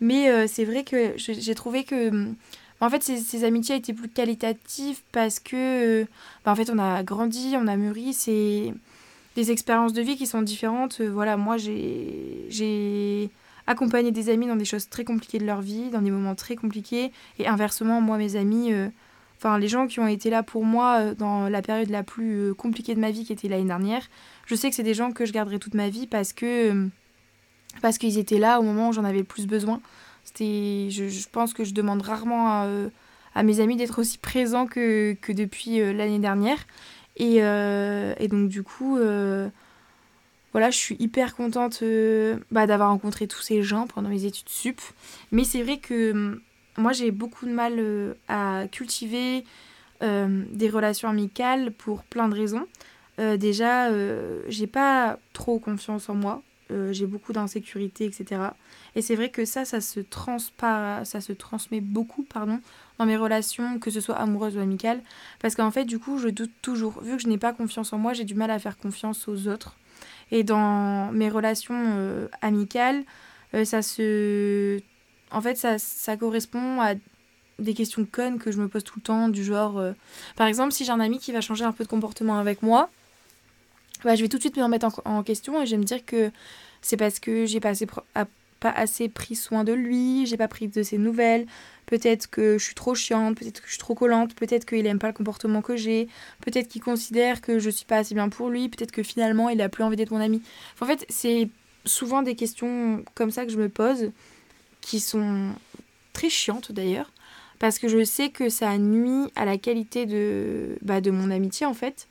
Mais 0.00 0.48
c'est 0.48 0.64
vrai 0.64 0.82
que 0.82 1.12
j'ai 1.16 1.34
j'ai 1.40 1.54
trouvé 1.54 1.84
que, 1.84 2.08
hum, 2.08 2.34
en 2.84 2.90
fait, 2.90 3.02
ces, 3.02 3.44
amitiés 3.44 3.76
étaient 3.76 3.92
plus 3.92 4.08
qualitatives 4.08 5.00
parce 5.12 5.40
que, 5.40 6.02
euh, 6.02 6.04
bah, 6.44 6.52
en 6.52 6.54
fait, 6.54 6.70
on 6.70 6.78
a 6.78 7.02
grandi, 7.02 7.54
on 7.56 7.66
a 7.66 7.76
mûri, 7.76 8.12
c'est 8.12 8.74
des 9.36 9.50
expériences 9.50 9.92
de 9.92 10.02
vie 10.02 10.16
qui 10.16 10.26
sont 10.26 10.42
différentes. 10.42 11.00
Euh, 11.00 11.08
voilà, 11.08 11.36
moi, 11.36 11.56
j'ai 11.56 13.30
accompagné 13.66 14.12
des 14.12 14.28
amis 14.28 14.46
dans 14.46 14.56
des 14.56 14.64
choses 14.64 14.88
très 14.88 15.04
compliquées 15.04 15.38
de 15.38 15.46
leur 15.46 15.62
vie, 15.62 15.90
dans 15.90 16.02
des 16.02 16.10
moments 16.10 16.34
très 16.34 16.56
compliqués, 16.56 17.12
et 17.38 17.46
inversement, 17.46 18.00
moi, 18.00 18.18
mes 18.18 18.36
amis, 18.36 18.72
euh, 18.72 18.88
enfin, 19.38 19.58
les 19.58 19.68
gens 19.68 19.86
qui 19.86 20.00
ont 20.00 20.08
été 20.08 20.28
là 20.28 20.42
pour 20.42 20.64
moi 20.64 21.14
dans 21.14 21.48
la 21.48 21.62
période 21.62 21.88
la 21.90 22.02
plus 22.02 22.54
compliquée 22.54 22.94
de 22.94 23.00
ma 23.00 23.10
vie, 23.10 23.24
qui 23.24 23.32
était 23.32 23.48
l'année 23.48 23.64
dernière, 23.64 24.02
je 24.46 24.54
sais 24.54 24.68
que 24.68 24.76
c'est 24.76 24.82
des 24.82 24.94
gens 24.94 25.12
que 25.12 25.24
je 25.24 25.32
garderai 25.32 25.58
toute 25.58 25.74
ma 25.74 25.88
vie 25.88 26.06
parce 26.06 26.32
que 26.32 26.88
parce 27.82 27.98
qu'ils 27.98 28.18
étaient 28.18 28.38
là 28.38 28.60
au 28.60 28.62
moment 28.62 28.90
où 28.90 28.92
j'en 28.92 29.04
avais 29.04 29.18
le 29.18 29.24
plus 29.24 29.46
besoin. 29.46 29.80
Je, 30.38 31.08
je 31.08 31.28
pense 31.30 31.52
que 31.54 31.64
je 31.64 31.74
demande 31.74 32.02
rarement 32.02 32.48
à, 32.48 32.66
euh, 32.66 32.88
à 33.34 33.42
mes 33.42 33.60
amis 33.60 33.76
d'être 33.76 34.00
aussi 34.00 34.18
présents 34.18 34.66
que, 34.66 35.14
que 35.20 35.32
depuis 35.32 35.80
euh, 35.80 35.92
l'année 35.92 36.18
dernière. 36.18 36.58
Et, 37.16 37.42
euh, 37.42 38.14
et 38.18 38.28
donc 38.28 38.48
du 38.48 38.62
coup, 38.62 38.96
voilà, 40.52 40.70
je 40.70 40.76
suis 40.76 40.96
hyper 40.98 41.34
contente 41.34 41.82
bah, 42.50 42.66
d'avoir 42.66 42.90
rencontré 42.90 43.26
tous 43.26 43.40
ces 43.42 43.62
gens 43.62 43.86
pendant 43.86 44.08
mes 44.08 44.24
études 44.24 44.48
sup. 44.48 44.80
Mais 45.30 45.44
c'est 45.44 45.62
vrai 45.62 45.78
que 45.78 46.12
hum, 46.12 46.40
moi 46.76 46.92
j'ai 46.92 47.10
beaucoup 47.10 47.46
de 47.46 47.52
mal 47.52 48.16
à 48.28 48.64
cultiver 48.70 49.44
des 50.00 50.68
relations 50.68 51.08
amicales 51.08 51.72
pour 51.72 52.02
plein 52.02 52.28
de 52.28 52.34
raisons. 52.34 52.66
Déjà, 53.18 53.90
j'ai 54.48 54.66
pas 54.66 55.18
trop 55.32 55.60
confiance 55.60 56.08
en 56.08 56.14
moi. 56.14 56.42
Euh, 56.74 56.92
j'ai 56.92 57.06
beaucoup 57.06 57.32
d'insécurité, 57.32 58.04
etc. 58.04 58.40
Et 58.96 59.02
c'est 59.02 59.14
vrai 59.14 59.30
que 59.30 59.44
ça, 59.44 59.64
ça 59.64 59.80
se, 59.80 60.00
ça 60.00 61.20
se 61.20 61.32
transmet 61.32 61.80
beaucoup 61.80 62.24
pardon, 62.24 62.60
dans 62.98 63.06
mes 63.06 63.16
relations, 63.16 63.78
que 63.78 63.90
ce 63.90 64.00
soit 64.00 64.16
amoureuses 64.16 64.56
ou 64.56 64.60
amicales. 64.60 65.00
Parce 65.40 65.54
qu'en 65.54 65.70
fait, 65.70 65.84
du 65.84 65.98
coup, 65.98 66.18
je 66.18 66.28
doute 66.28 66.52
toujours. 66.62 67.00
Vu 67.02 67.16
que 67.16 67.22
je 67.22 67.28
n'ai 67.28 67.38
pas 67.38 67.52
confiance 67.52 67.92
en 67.92 67.98
moi, 67.98 68.12
j'ai 68.12 68.24
du 68.24 68.34
mal 68.34 68.50
à 68.50 68.58
faire 68.58 68.76
confiance 68.76 69.28
aux 69.28 69.46
autres. 69.48 69.76
Et 70.30 70.42
dans 70.42 71.12
mes 71.12 71.28
relations 71.28 71.74
euh, 71.76 72.28
amicales, 72.42 73.04
euh, 73.54 73.64
ça 73.64 73.82
se... 73.82 74.80
En 75.30 75.40
fait, 75.40 75.56
ça, 75.56 75.78
ça 75.78 76.16
correspond 76.16 76.80
à 76.80 76.94
des 77.60 77.74
questions 77.74 78.04
connes 78.10 78.38
que 78.38 78.50
je 78.50 78.60
me 78.60 78.68
pose 78.68 78.82
tout 78.82 78.94
le 78.96 79.02
temps, 79.02 79.28
du 79.28 79.44
genre... 79.44 79.80
Par 80.34 80.48
exemple, 80.48 80.72
si 80.72 80.84
j'ai 80.84 80.90
un 80.90 81.00
ami 81.00 81.18
qui 81.18 81.30
va 81.30 81.40
changer 81.40 81.64
un 81.64 81.72
peu 81.72 81.84
de 81.84 81.88
comportement 81.88 82.38
avec 82.38 82.62
moi, 82.62 82.90
bah, 84.04 84.14
je 84.14 84.22
vais 84.22 84.28
tout 84.28 84.36
de 84.36 84.42
suite 84.42 84.56
me 84.56 84.62
remettre 84.62 85.02
en, 85.04 85.22
question 85.22 85.60
et 85.60 85.66
je 85.66 85.72
vais 85.72 85.78
me 85.78 85.84
dire 85.84 86.04
que 86.04 86.30
c'est 86.82 86.96
parce 86.96 87.18
que 87.18 87.46
j'ai 87.46 87.60
pas 87.60 87.70
assez, 87.70 87.86
pas 88.64 88.70
assez 88.70 89.08
pris 89.08 89.34
soin 89.34 89.64
de 89.64 89.72
lui, 89.72 90.26
j'ai 90.26 90.36
pas 90.36 90.48
pris 90.48 90.68
de 90.68 90.82
ses 90.82 90.98
nouvelles, 90.98 91.46
peut-être 91.86 92.28
que 92.30 92.58
je 92.58 92.64
suis 92.64 92.74
trop 92.74 92.94
chiante, 92.94 93.36
peut-être 93.36 93.60
que 93.60 93.66
je 93.66 93.72
suis 93.72 93.78
trop 93.78 93.94
collante, 93.94 94.34
peut-être 94.34 94.64
qu'il 94.64 94.86
aime 94.86 94.98
pas 94.98 95.08
le 95.08 95.12
comportement 95.12 95.62
que 95.62 95.76
j'ai, 95.76 96.08
peut-être 96.40 96.68
qu'il 96.68 96.82
considère 96.82 97.40
que 97.40 97.58
je 97.58 97.70
suis 97.70 97.84
pas 97.84 97.98
assez 97.98 98.14
bien 98.14 98.28
pour 98.28 98.48
lui, 98.48 98.68
peut-être 98.68 98.92
que 98.92 99.02
finalement 99.02 99.48
il 99.50 99.60
a 99.60 99.68
plus 99.68 99.84
envie 99.84 99.96
d'être 99.96 100.12
mon 100.12 100.20
ami. 100.20 100.42
En 100.80 100.86
fait, 100.86 101.04
c'est 101.08 101.48
souvent 101.84 102.22
des 102.22 102.34
questions 102.34 103.04
comme 103.14 103.30
ça 103.30 103.44
que 103.44 103.52
je 103.52 103.58
me 103.58 103.68
pose, 103.68 104.12
qui 104.80 105.00
sont 105.00 105.50
très 106.12 106.30
chiantes 106.30 106.72
d'ailleurs, 106.72 107.12
parce 107.58 107.78
que 107.78 107.88
je 107.88 108.04
sais 108.04 108.30
que 108.30 108.48
ça 108.48 108.76
nuit 108.78 109.30
à 109.36 109.44
la 109.44 109.58
qualité 109.58 110.06
de, 110.06 110.76
bah, 110.82 111.00
de 111.00 111.10
mon 111.10 111.30
amitié 111.30 111.66
en 111.66 111.74
fait. 111.74 112.08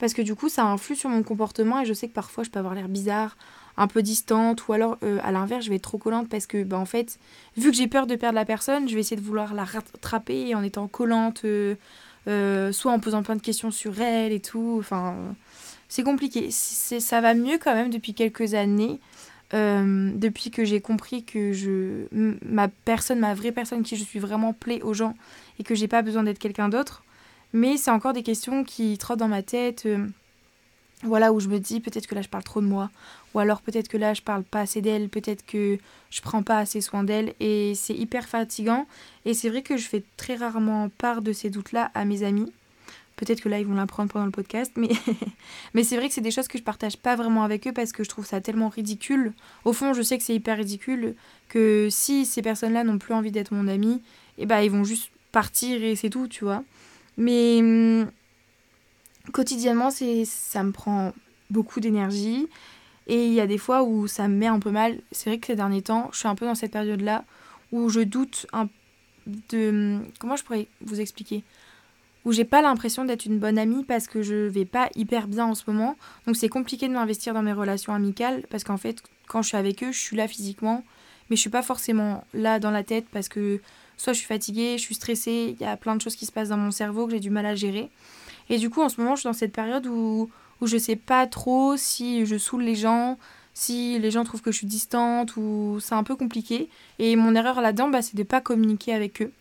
Parce 0.00 0.14
que 0.14 0.22
du 0.22 0.34
coup, 0.34 0.48
ça 0.48 0.64
influe 0.64 0.96
sur 0.96 1.10
mon 1.10 1.22
comportement 1.22 1.80
et 1.80 1.84
je 1.84 1.92
sais 1.92 2.08
que 2.08 2.14
parfois 2.14 2.42
je 2.42 2.50
peux 2.50 2.58
avoir 2.58 2.74
l'air 2.74 2.88
bizarre, 2.88 3.36
un 3.76 3.86
peu 3.86 4.02
distante 4.02 4.68
ou 4.68 4.72
alors 4.72 4.98
euh, 5.02 5.18
à 5.22 5.32
l'inverse 5.32 5.64
je 5.64 5.70
vais 5.70 5.76
être 5.76 5.82
trop 5.82 5.98
collante 5.98 6.28
parce 6.28 6.46
que 6.46 6.62
bah, 6.62 6.78
en 6.78 6.84
fait 6.84 7.18
vu 7.56 7.70
que 7.70 7.76
j'ai 7.76 7.86
peur 7.86 8.06
de 8.06 8.14
perdre 8.14 8.34
la 8.34 8.44
personne 8.44 8.88
je 8.88 8.94
vais 8.94 9.00
essayer 9.00 9.16
de 9.16 9.24
vouloir 9.24 9.54
la 9.54 9.64
rattraper 9.64 10.54
en 10.54 10.62
étant 10.62 10.86
collante 10.86 11.42
euh, 11.44 11.76
euh, 12.28 12.72
soit 12.72 12.92
en 12.92 13.00
posant 13.00 13.22
plein 13.22 13.36
de 13.36 13.40
questions 13.40 13.70
sur 13.70 13.98
elle 14.00 14.32
et 14.32 14.40
tout. 14.40 14.76
Enfin 14.78 15.14
c'est 15.88 16.02
compliqué. 16.02 16.50
Ça 16.50 17.20
va 17.20 17.34
mieux 17.34 17.58
quand 17.58 17.74
même 17.74 17.90
depuis 17.90 18.14
quelques 18.14 18.54
années 18.54 19.00
depuis 19.52 20.52
que 20.52 20.64
j'ai 20.64 20.80
compris 20.80 21.24
que 21.24 21.52
je 21.52 22.06
ma 22.12 22.68
personne 22.68 23.18
ma 23.18 23.34
vraie 23.34 23.50
personne 23.50 23.82
qui 23.82 23.96
je 23.96 24.04
suis 24.04 24.20
vraiment 24.20 24.52
plaît 24.52 24.80
aux 24.82 24.94
gens 24.94 25.14
et 25.58 25.64
que 25.64 25.74
j'ai 25.74 25.88
pas 25.88 26.02
besoin 26.02 26.22
d'être 26.22 26.38
quelqu'un 26.38 26.68
d'autre 26.68 27.02
mais 27.52 27.76
c'est 27.76 27.90
encore 27.90 28.12
des 28.12 28.22
questions 28.22 28.64
qui 28.64 28.96
trottent 28.98 29.18
dans 29.18 29.28
ma 29.28 29.42
tête 29.42 29.86
voilà 31.02 31.32
où 31.32 31.40
je 31.40 31.48
me 31.48 31.58
dis 31.58 31.80
peut-être 31.80 32.06
que 32.06 32.14
là 32.14 32.22
je 32.22 32.28
parle 32.28 32.44
trop 32.44 32.60
de 32.60 32.66
moi. 32.66 32.90
Ou 33.34 33.38
alors 33.38 33.62
peut-être 33.62 33.88
que 33.88 33.96
là 33.96 34.12
je 34.12 34.22
parle 34.22 34.42
pas 34.42 34.60
assez 34.60 34.82
d'elle 34.82 35.08
peut-être 35.08 35.44
que 35.46 35.78
je 36.10 36.20
prends 36.20 36.42
pas 36.42 36.58
assez 36.58 36.80
soin 36.80 37.04
d'elle. 37.04 37.34
Et 37.40 37.74
c'est 37.74 37.94
hyper 37.94 38.28
fatigant. 38.28 38.86
Et 39.24 39.34
c'est 39.34 39.48
vrai 39.48 39.62
que 39.62 39.76
je 39.76 39.86
fais 39.86 40.04
très 40.16 40.36
rarement 40.36 40.88
part 40.88 41.22
de 41.22 41.32
ces 41.32 41.50
doutes 41.50 41.72
là 41.72 41.90
à 41.94 42.04
mes 42.04 42.22
amis. 42.22 42.52
Peut-être 43.16 43.40
que 43.40 43.48
là 43.48 43.58
ils 43.58 43.66
vont 43.66 43.74
l'apprendre 43.74 44.10
pendant 44.10 44.24
le 44.24 44.30
podcast 44.30 44.72
mais 44.76 44.90
mais 45.74 45.84
c'est 45.84 45.96
vrai 45.96 46.08
que 46.08 46.14
c'est 46.14 46.20
des 46.20 46.30
choses 46.30 46.48
que 46.48 46.58
je 46.58 46.62
partage 46.62 46.96
pas 46.96 47.16
vraiment 47.16 47.44
avec 47.44 47.66
eux 47.66 47.72
parce 47.72 47.92
que 47.92 48.04
je 48.04 48.08
trouve 48.08 48.26
ça 48.26 48.40
tellement 48.40 48.68
ridicule. 48.68 49.32
Au 49.64 49.72
fond 49.72 49.94
je 49.94 50.02
sais 50.02 50.18
que 50.18 50.24
c'est 50.24 50.34
hyper 50.34 50.58
ridicule 50.58 51.14
que 51.48 51.88
si 51.90 52.26
ces 52.26 52.42
personnes 52.42 52.74
là 52.74 52.84
n'ont 52.84 52.98
plus 52.98 53.14
envie 53.14 53.32
d'être 53.32 53.52
mon 53.52 53.68
ami 53.68 54.02
et 54.38 54.42
eh 54.44 54.46
ben 54.46 54.60
ils 54.60 54.70
vont 54.70 54.84
juste 54.84 55.10
partir 55.32 55.82
et 55.82 55.96
c'est 55.96 56.10
tout 56.10 56.28
tu 56.28 56.44
vois 56.44 56.62
mais 57.16 57.58
hum, 57.60 58.10
quotidiennement, 59.32 59.90
ça 59.90 60.62
me 60.62 60.72
prend 60.72 61.12
beaucoup 61.50 61.80
d'énergie. 61.80 62.48
Et 63.06 63.26
il 63.26 63.32
y 63.32 63.40
a 63.40 63.46
des 63.46 63.58
fois 63.58 63.82
où 63.82 64.06
ça 64.06 64.28
me 64.28 64.34
met 64.36 64.46
un 64.46 64.60
peu 64.60 64.70
mal. 64.70 65.00
C'est 65.10 65.30
vrai 65.30 65.38
que 65.38 65.46
ces 65.46 65.56
derniers 65.56 65.82
temps, 65.82 66.10
je 66.12 66.18
suis 66.18 66.28
un 66.28 66.34
peu 66.34 66.46
dans 66.46 66.54
cette 66.54 66.72
période-là 66.72 67.24
où 67.72 67.88
je 67.88 68.00
doute 68.00 68.46
un 68.52 68.68
de. 69.26 69.98
Comment 70.18 70.36
je 70.36 70.44
pourrais 70.44 70.68
vous 70.80 71.00
expliquer? 71.00 71.42
Où 72.24 72.32
j'ai 72.32 72.44
pas 72.44 72.62
l'impression 72.62 73.04
d'être 73.04 73.24
une 73.24 73.38
bonne 73.38 73.58
amie 73.58 73.84
parce 73.84 74.06
que 74.06 74.22
je 74.22 74.34
vais 74.34 74.66
pas 74.66 74.90
hyper 74.94 75.26
bien 75.26 75.46
en 75.46 75.54
ce 75.54 75.64
moment. 75.66 75.96
Donc 76.26 76.36
c'est 76.36 76.48
compliqué 76.48 76.86
de 76.86 76.92
m'investir 76.92 77.32
dans 77.34 77.42
mes 77.42 77.52
relations 77.52 77.94
amicales 77.94 78.44
parce 78.50 78.62
qu'en 78.62 78.76
fait, 78.76 79.02
quand 79.26 79.42
je 79.42 79.48
suis 79.48 79.56
avec 79.56 79.82
eux, 79.82 79.92
je 79.92 79.98
suis 79.98 80.16
là 80.16 80.28
physiquement, 80.28 80.84
mais 81.28 81.36
je 81.36 81.40
suis 81.40 81.50
pas 81.50 81.62
forcément 81.62 82.24
là 82.34 82.60
dans 82.60 82.70
la 82.70 82.84
tête 82.84 83.06
parce 83.10 83.28
que 83.28 83.60
soit 84.00 84.14
je 84.14 84.18
suis 84.18 84.26
fatiguée, 84.26 84.78
je 84.78 84.82
suis 84.82 84.94
stressée, 84.94 85.54
il 85.58 85.62
y 85.62 85.68
a 85.68 85.76
plein 85.76 85.94
de 85.94 86.00
choses 86.00 86.16
qui 86.16 86.24
se 86.24 86.32
passent 86.32 86.48
dans 86.48 86.56
mon 86.56 86.70
cerveau 86.70 87.04
que 87.04 87.12
j'ai 87.12 87.20
du 87.20 87.28
mal 87.28 87.44
à 87.44 87.54
gérer. 87.54 87.90
Et 88.48 88.56
du 88.56 88.70
coup, 88.70 88.80
en 88.80 88.88
ce 88.88 88.98
moment, 88.98 89.14
je 89.14 89.20
suis 89.20 89.28
dans 89.28 89.34
cette 89.34 89.52
période 89.52 89.86
où, 89.86 90.30
où 90.62 90.66
je 90.66 90.78
sais 90.78 90.96
pas 90.96 91.26
trop 91.26 91.76
si 91.76 92.24
je 92.24 92.38
saoule 92.38 92.62
les 92.62 92.76
gens, 92.76 93.18
si 93.52 93.98
les 93.98 94.10
gens 94.10 94.24
trouvent 94.24 94.40
que 94.40 94.52
je 94.52 94.56
suis 94.56 94.66
distante, 94.66 95.36
ou 95.36 95.80
c'est 95.80 95.94
un 95.94 96.02
peu 96.02 96.16
compliqué. 96.16 96.70
Et 96.98 97.14
mon 97.14 97.34
erreur 97.34 97.60
là-dedans, 97.60 97.90
bah, 97.90 98.00
c'est 98.00 98.16
de 98.16 98.22
pas 98.22 98.40
communiquer 98.40 98.94
avec 98.94 99.20
eux. 99.20 99.32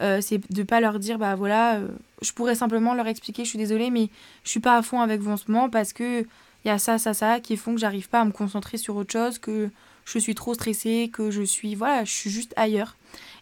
Euh, 0.00 0.22
c'est 0.22 0.40
de 0.50 0.62
pas 0.62 0.80
leur 0.80 0.98
dire, 0.98 1.18
bah 1.18 1.34
voilà, 1.34 1.74
euh, 1.74 1.88
je 2.22 2.32
pourrais 2.32 2.54
simplement 2.54 2.94
leur 2.94 3.06
expliquer, 3.06 3.44
je 3.44 3.50
suis 3.50 3.58
désolée, 3.58 3.90
mais 3.90 4.08
je 4.44 4.48
suis 4.48 4.60
pas 4.60 4.78
à 4.78 4.82
fond 4.82 5.02
avec 5.02 5.20
vous 5.20 5.30
en 5.30 5.36
ce 5.36 5.50
moment 5.50 5.68
parce 5.68 5.92
que 5.92 6.22
il 6.64 6.68
y 6.68 6.70
a 6.70 6.78
ça, 6.78 6.96
ça, 6.96 7.12
ça 7.12 7.38
qui 7.40 7.58
font 7.58 7.74
que 7.74 7.80
j'arrive 7.80 8.08
pas 8.08 8.20
à 8.20 8.24
me 8.24 8.32
concentrer 8.32 8.78
sur 8.78 8.96
autre 8.96 9.12
chose, 9.12 9.38
que 9.38 9.70
je 10.12 10.18
suis 10.18 10.34
trop 10.34 10.54
stressée, 10.54 11.10
que 11.12 11.30
je 11.30 11.42
suis, 11.42 11.74
voilà, 11.74 12.04
je 12.04 12.12
suis 12.12 12.30
juste 12.30 12.52
ailleurs. 12.56 12.96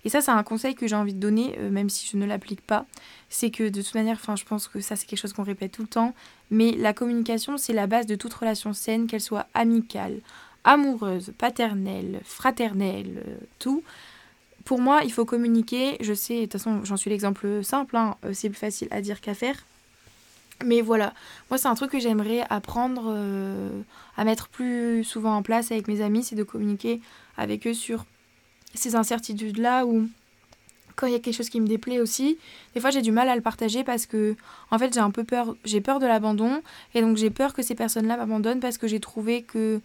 Et 0.04 0.08
ça, 0.08 0.20
c'est 0.20 0.30
un 0.30 0.42
conseil 0.42 0.74
que 0.74 0.86
j'ai 0.86 0.96
envie 0.96 1.14
de 1.14 1.20
donner, 1.20 1.56
euh, 1.58 1.70
même 1.70 1.88
si 1.88 2.08
je 2.10 2.16
ne 2.16 2.26
l'applique 2.26 2.60
pas. 2.60 2.86
C'est 3.30 3.50
que 3.50 3.68
de 3.68 3.82
toute 3.82 3.94
manière, 3.94 4.16
enfin, 4.20 4.36
je 4.36 4.44
pense 4.44 4.68
que 4.68 4.80
ça, 4.80 4.96
c'est 4.96 5.06
quelque 5.06 5.18
chose 5.18 5.32
qu'on 5.32 5.42
répète 5.42 5.72
tout 5.72 5.82
le 5.82 5.88
temps. 5.88 6.14
Mais 6.50 6.72
la 6.72 6.92
communication, 6.92 7.56
c'est 7.56 7.72
la 7.72 7.86
base 7.86 8.06
de 8.06 8.14
toute 8.14 8.32
relation 8.34 8.72
saine, 8.72 9.06
qu'elle 9.06 9.20
soit 9.20 9.46
amicale, 9.54 10.20
amoureuse, 10.64 11.32
paternelle, 11.38 12.20
fraternelle, 12.24 13.22
euh, 13.26 13.36
tout. 13.58 13.82
Pour 14.64 14.80
moi, 14.80 15.00
il 15.04 15.12
faut 15.12 15.24
communiquer. 15.24 15.96
Je 16.00 16.12
sais, 16.12 16.36
de 16.36 16.42
toute 16.42 16.52
façon, 16.52 16.84
j'en 16.84 16.96
suis 16.96 17.10
l'exemple 17.10 17.64
simple. 17.64 17.96
Hein, 17.96 18.16
euh, 18.24 18.32
c'est 18.34 18.50
plus 18.50 18.58
facile 18.58 18.88
à 18.90 19.00
dire 19.00 19.20
qu'à 19.20 19.34
faire. 19.34 19.64
Mais 20.64 20.80
voilà, 20.80 21.14
moi 21.50 21.58
c'est 21.58 21.68
un 21.68 21.74
truc 21.74 21.92
que 21.92 22.00
j'aimerais 22.00 22.44
apprendre 22.50 23.14
à 24.16 24.24
mettre 24.24 24.48
plus 24.48 25.04
souvent 25.04 25.36
en 25.36 25.42
place 25.42 25.70
avec 25.70 25.86
mes 25.86 26.00
amis, 26.00 26.24
c'est 26.24 26.34
de 26.34 26.42
communiquer 26.42 27.00
avec 27.36 27.66
eux 27.66 27.74
sur 27.74 28.04
ces 28.74 28.96
incertitudes-là 28.96 29.86
ou 29.86 30.08
quand 30.96 31.06
il 31.06 31.12
y 31.12 31.16
a 31.16 31.20
quelque 31.20 31.36
chose 31.36 31.48
qui 31.48 31.60
me 31.60 31.68
déplaît 31.68 32.00
aussi, 32.00 32.38
des 32.74 32.80
fois 32.80 32.90
j'ai 32.90 33.02
du 33.02 33.12
mal 33.12 33.28
à 33.28 33.36
le 33.36 33.40
partager 33.40 33.84
parce 33.84 34.04
que 34.04 34.34
en 34.72 34.78
fait 34.78 34.92
j'ai 34.92 35.00
un 35.00 35.12
peu 35.12 35.22
peur, 35.22 35.54
j'ai 35.64 35.80
peur 35.80 36.00
de 36.00 36.06
l'abandon 36.06 36.60
et 36.94 37.00
donc 37.00 37.16
j'ai 37.16 37.30
peur 37.30 37.54
que 37.54 37.62
ces 37.62 37.76
personnes-là 37.76 38.16
m'abandonnent 38.16 38.60
parce 38.60 38.78
que 38.78 38.88
j'ai 38.88 38.98
trouvé 38.98 39.42
que 39.42 39.80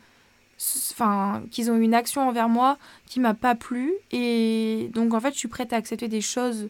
enfin 0.92 1.44
qu'ils 1.52 1.70
ont 1.70 1.76
eu 1.76 1.84
une 1.84 1.94
action 1.94 2.28
envers 2.28 2.50
moi 2.50 2.78
qui 3.06 3.20
m'a 3.20 3.36
pas 3.36 3.54
plu 3.54 3.94
et 4.12 4.90
donc 4.94 5.14
en 5.14 5.20
fait 5.20 5.34
je 5.34 5.38
suis 5.38 5.48
prête 5.48 5.72
à 5.72 5.76
accepter 5.76 6.08
des 6.08 6.22
choses 6.22 6.68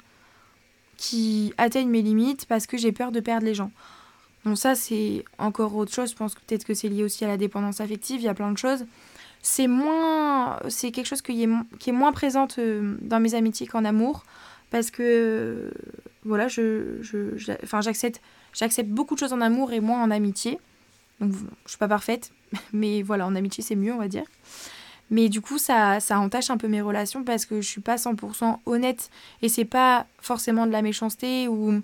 qui 0.97 1.53
atteignent 1.57 1.89
mes 1.89 2.01
limites 2.01 2.45
parce 2.45 2.67
que 2.67 2.77
j'ai 2.77 2.91
peur 2.91 3.11
de 3.11 3.19
perdre 3.19 3.45
les 3.45 3.53
gens. 3.53 3.71
Donc 4.45 4.57
ça 4.57 4.75
c'est 4.75 5.23
encore 5.37 5.75
autre 5.75 5.93
chose, 5.93 6.11
je 6.11 6.15
pense 6.15 6.35
que 6.35 6.41
peut-être 6.41 6.65
que 6.65 6.73
c'est 6.73 6.89
lié 6.89 7.03
aussi 7.03 7.23
à 7.23 7.27
la 7.27 7.37
dépendance 7.37 7.79
affective, 7.79 8.19
il 8.19 8.25
y 8.25 8.29
a 8.29 8.33
plein 8.33 8.51
de 8.51 8.57
choses. 8.57 8.85
C'est 9.41 9.67
moins 9.67 10.59
c'est 10.69 10.91
quelque 10.91 11.05
chose 11.05 11.21
qui 11.21 11.43
est, 11.43 11.49
qui 11.79 11.89
est 11.89 11.93
moins 11.93 12.11
présente 12.11 12.59
euh, 12.59 12.95
dans 13.01 13.19
mes 13.19 13.35
amitiés 13.35 13.67
qu'en 13.67 13.85
amour 13.85 14.23
parce 14.69 14.91
que 14.91 15.71
voilà 16.25 16.47
je, 16.47 16.97
je, 17.01 17.53
enfin 17.63 17.81
j'accepte 17.81 18.21
j'accepte 18.53 18.89
beaucoup 18.89 19.15
de 19.15 19.19
choses 19.19 19.33
en 19.33 19.41
amour 19.41 19.71
et 19.71 19.79
moins 19.79 20.01
en 20.01 20.11
amitié. 20.11 20.59
Donc 21.19 21.33
je 21.65 21.69
suis 21.69 21.77
pas 21.77 21.87
parfaite 21.87 22.31
mais 22.73 23.01
voilà 23.01 23.25
en 23.25 23.35
amitié 23.35 23.63
c'est 23.63 23.75
mieux 23.75 23.93
on 23.93 23.99
va 23.99 24.07
dire 24.07 24.25
mais 25.09 25.29
du 25.29 25.41
coup 25.41 25.57
ça 25.57 25.99
ça 25.99 26.19
entache 26.19 26.49
un 26.49 26.57
peu 26.57 26.67
mes 26.67 26.81
relations 26.81 27.23
parce 27.23 27.45
que 27.45 27.61
je 27.61 27.67
suis 27.67 27.81
pas 27.81 27.95
100% 27.95 28.59
honnête 28.65 29.09
et 29.41 29.49
c'est 29.49 29.65
pas 29.65 30.05
forcément 30.19 30.65
de 30.65 30.71
la 30.71 30.81
méchanceté 30.81 31.47
ou 31.47 31.81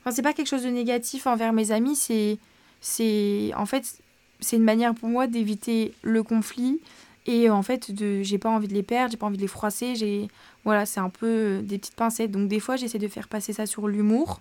enfin 0.00 0.10
c'est 0.10 0.22
pas 0.22 0.32
quelque 0.32 0.48
chose 0.48 0.64
de 0.64 0.70
négatif 0.70 1.26
envers 1.26 1.52
mes 1.52 1.70
amis 1.70 1.96
c'est 1.96 2.38
c'est 2.80 3.52
en 3.56 3.66
fait 3.66 3.98
c'est 4.40 4.56
une 4.56 4.64
manière 4.64 4.94
pour 4.94 5.08
moi 5.08 5.26
d'éviter 5.26 5.94
le 6.02 6.22
conflit 6.22 6.80
et 7.26 7.50
en 7.50 7.62
fait, 7.62 7.92
de, 7.92 8.22
j'ai 8.22 8.38
pas 8.38 8.50
envie 8.50 8.68
de 8.68 8.74
les 8.74 8.82
perdre, 8.82 9.12
j'ai 9.12 9.16
pas 9.16 9.26
envie 9.26 9.36
de 9.36 9.42
les 9.42 9.48
froisser. 9.48 9.94
J'ai, 9.94 10.28
voilà, 10.64 10.86
c'est 10.86 11.00
un 11.00 11.08
peu 11.08 11.60
des 11.62 11.78
petites 11.78 11.94
pincettes. 11.94 12.30
Donc 12.30 12.48
des 12.48 12.60
fois, 12.60 12.76
j'essaie 12.76 12.98
de 12.98 13.08
faire 13.08 13.28
passer 13.28 13.52
ça 13.52 13.66
sur 13.66 13.88
l'humour. 13.88 14.40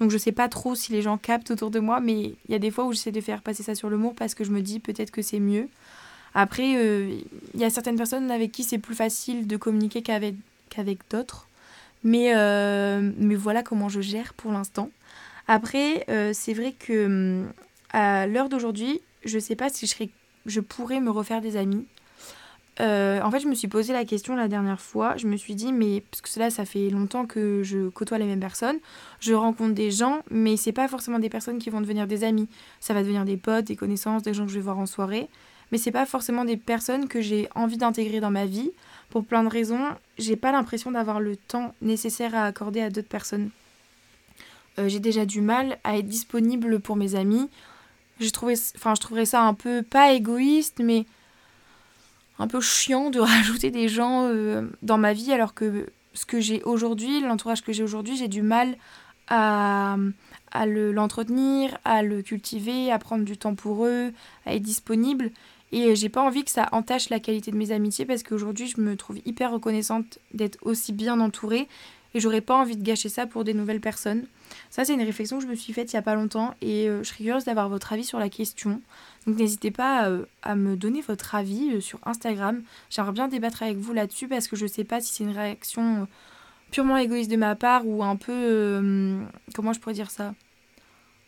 Donc 0.00 0.10
je 0.10 0.18
sais 0.18 0.32
pas 0.32 0.48
trop 0.48 0.74
si 0.74 0.92
les 0.92 1.02
gens 1.02 1.18
captent 1.18 1.50
autour 1.50 1.70
de 1.70 1.78
moi, 1.78 2.00
mais 2.00 2.34
il 2.48 2.50
y 2.50 2.54
a 2.54 2.58
des 2.58 2.70
fois 2.70 2.86
où 2.86 2.92
j'essaie 2.92 3.12
de 3.12 3.20
faire 3.20 3.42
passer 3.42 3.62
ça 3.62 3.74
sur 3.74 3.90
l'humour 3.90 4.14
parce 4.14 4.34
que 4.34 4.44
je 4.44 4.50
me 4.50 4.62
dis 4.62 4.80
peut-être 4.80 5.10
que 5.10 5.22
c'est 5.22 5.40
mieux. 5.40 5.68
Après, 6.34 6.76
euh, 6.76 7.18
il 7.54 7.60
y 7.60 7.64
a 7.64 7.70
certaines 7.70 7.96
personnes 7.96 8.30
avec 8.30 8.52
qui 8.52 8.62
c'est 8.62 8.78
plus 8.78 8.94
facile 8.94 9.46
de 9.46 9.56
communiquer 9.56 10.02
qu'avec, 10.02 10.36
d'autres. 11.10 11.48
Mais, 12.02 12.34
euh, 12.34 13.10
mais 13.18 13.34
voilà 13.34 13.62
comment 13.62 13.88
je 13.88 14.00
gère 14.00 14.32
pour 14.34 14.52
l'instant. 14.52 14.90
Après, 15.48 16.06
c'est 16.32 16.54
vrai 16.54 16.72
que 16.78 17.06
hum, 17.06 17.52
à 17.92 18.26
l'heure 18.26 18.48
d'aujourd'hui, 18.48 19.00
je 19.24 19.38
sais 19.38 19.56
pas 19.56 19.68
si 19.68 19.86
je, 19.86 19.92
serais, 19.92 20.08
je 20.46 20.60
pourrais 20.60 21.00
me 21.00 21.10
refaire 21.10 21.40
des 21.40 21.56
amis. 21.56 21.86
Euh, 22.80 23.20
en 23.20 23.30
fait, 23.30 23.40
je 23.40 23.48
me 23.48 23.54
suis 23.54 23.68
posé 23.68 23.92
la 23.92 24.04
question 24.04 24.36
la 24.36 24.48
dernière 24.48 24.80
fois. 24.80 25.16
Je 25.16 25.26
me 25.26 25.36
suis 25.36 25.54
dit, 25.54 25.72
mais 25.72 26.02
parce 26.10 26.22
que 26.22 26.28
cela, 26.28 26.50
ça 26.50 26.64
fait 26.64 26.88
longtemps 26.88 27.26
que 27.26 27.62
je 27.62 27.88
côtoie 27.88 28.18
les 28.18 28.24
mêmes 28.24 28.40
personnes. 28.40 28.78
Je 29.20 29.34
rencontre 29.34 29.74
des 29.74 29.90
gens, 29.90 30.20
mais 30.30 30.56
c'est 30.56 30.72
pas 30.72 30.88
forcément 30.88 31.18
des 31.18 31.28
personnes 31.28 31.58
qui 31.58 31.68
vont 31.68 31.80
devenir 31.80 32.06
des 32.06 32.24
amis. 32.24 32.48
Ça 32.80 32.94
va 32.94 33.02
devenir 33.02 33.24
des 33.24 33.36
potes, 33.36 33.66
des 33.66 33.76
connaissances, 33.76 34.22
des 34.22 34.32
gens 34.32 34.44
que 34.46 34.50
je 34.50 34.56
vais 34.56 34.62
voir 34.62 34.78
en 34.78 34.86
soirée. 34.86 35.28
Mais 35.72 35.78
c'est 35.78 35.92
pas 35.92 36.06
forcément 36.06 36.44
des 36.44 36.56
personnes 36.56 37.08
que 37.08 37.20
j'ai 37.20 37.48
envie 37.54 37.76
d'intégrer 37.76 38.20
dans 38.20 38.30
ma 38.30 38.46
vie. 38.46 38.70
Pour 39.08 39.24
plein 39.24 39.44
de 39.44 39.48
raisons, 39.48 39.88
j'ai 40.18 40.36
pas 40.36 40.52
l'impression 40.52 40.90
d'avoir 40.90 41.20
le 41.20 41.36
temps 41.36 41.74
nécessaire 41.80 42.34
à 42.34 42.44
accorder 42.44 42.80
à 42.80 42.90
d'autres 42.90 43.08
personnes. 43.08 43.50
Euh, 44.78 44.88
j'ai 44.88 45.00
déjà 45.00 45.26
du 45.26 45.40
mal 45.40 45.78
à 45.84 45.98
être 45.98 46.06
disponible 46.06 46.80
pour 46.80 46.96
mes 46.96 47.14
amis. 47.14 47.48
Je 48.20 48.30
trouverais 48.30 49.24
ça 49.24 49.42
un 49.42 49.54
peu 49.54 49.82
pas 49.82 50.12
égoïste, 50.12 50.80
mais 50.82 51.06
un 52.38 52.48
peu 52.48 52.60
chiant 52.60 53.10
de 53.10 53.20
rajouter 53.20 53.70
des 53.70 53.88
gens 53.88 54.26
euh, 54.26 54.68
dans 54.82 54.98
ma 54.98 55.12
vie 55.12 55.32
alors 55.32 55.54
que 55.54 55.86
ce 56.14 56.26
que 56.26 56.40
j'ai 56.40 56.62
aujourd'hui, 56.64 57.20
l'entourage 57.20 57.62
que 57.62 57.72
j'ai 57.72 57.84
aujourd'hui, 57.84 58.16
j'ai 58.16 58.28
du 58.28 58.42
mal 58.42 58.76
à 59.32 59.96
l'entretenir, 60.66 61.78
à 61.84 62.02
le 62.02 62.20
cultiver, 62.20 62.90
à 62.90 62.98
prendre 62.98 63.24
du 63.24 63.36
temps 63.36 63.54
pour 63.54 63.86
eux, 63.86 64.12
à 64.44 64.54
être 64.54 64.62
disponible. 64.62 65.30
Et 65.72 65.94
j'ai 65.94 66.08
pas 66.08 66.22
envie 66.22 66.44
que 66.44 66.50
ça 66.50 66.68
entache 66.72 67.10
la 67.10 67.20
qualité 67.20 67.50
de 67.50 67.56
mes 67.56 67.70
amitiés 67.70 68.04
parce 68.04 68.22
qu'aujourd'hui 68.22 68.66
je 68.66 68.80
me 68.80 68.96
trouve 68.96 69.18
hyper 69.24 69.52
reconnaissante 69.52 70.18
d'être 70.34 70.58
aussi 70.62 70.92
bien 70.92 71.20
entourée 71.20 71.68
et 72.14 72.20
j'aurais 72.20 72.40
pas 72.40 72.56
envie 72.56 72.76
de 72.76 72.82
gâcher 72.82 73.08
ça 73.08 73.26
pour 73.26 73.44
des 73.44 73.54
nouvelles 73.54 73.80
personnes. 73.80 74.26
Ça, 74.68 74.84
c'est 74.84 74.94
une 74.94 75.02
réflexion 75.02 75.38
que 75.38 75.44
je 75.44 75.48
me 75.48 75.54
suis 75.54 75.72
faite 75.72 75.92
il 75.92 75.96
y 75.96 75.98
a 75.98 76.02
pas 76.02 76.14
longtemps 76.14 76.54
et 76.60 76.88
euh, 76.88 77.02
je 77.02 77.08
serais 77.08 77.24
curieuse 77.24 77.44
d'avoir 77.44 77.68
votre 77.68 77.92
avis 77.92 78.04
sur 78.04 78.18
la 78.18 78.28
question. 78.28 78.80
Donc 79.26 79.36
n'hésitez 79.36 79.70
pas 79.70 80.08
euh, 80.08 80.24
à 80.42 80.56
me 80.56 80.76
donner 80.76 81.02
votre 81.02 81.34
avis 81.34 81.74
euh, 81.74 81.80
sur 81.80 82.00
Instagram. 82.04 82.62
J'aimerais 82.90 83.12
bien 83.12 83.28
débattre 83.28 83.62
avec 83.62 83.78
vous 83.78 83.92
là-dessus 83.92 84.26
parce 84.26 84.48
que 84.48 84.56
je 84.56 84.66
sais 84.66 84.84
pas 84.84 85.00
si 85.00 85.14
c'est 85.14 85.24
une 85.24 85.36
réaction 85.36 86.08
purement 86.72 86.96
égoïste 86.96 87.30
de 87.30 87.36
ma 87.36 87.54
part 87.54 87.86
ou 87.86 88.02
un 88.02 88.16
peu. 88.16 89.20
comment 89.54 89.72
je 89.72 89.80
pourrais 89.80 89.94
dire 89.94 90.10
ça? 90.10 90.34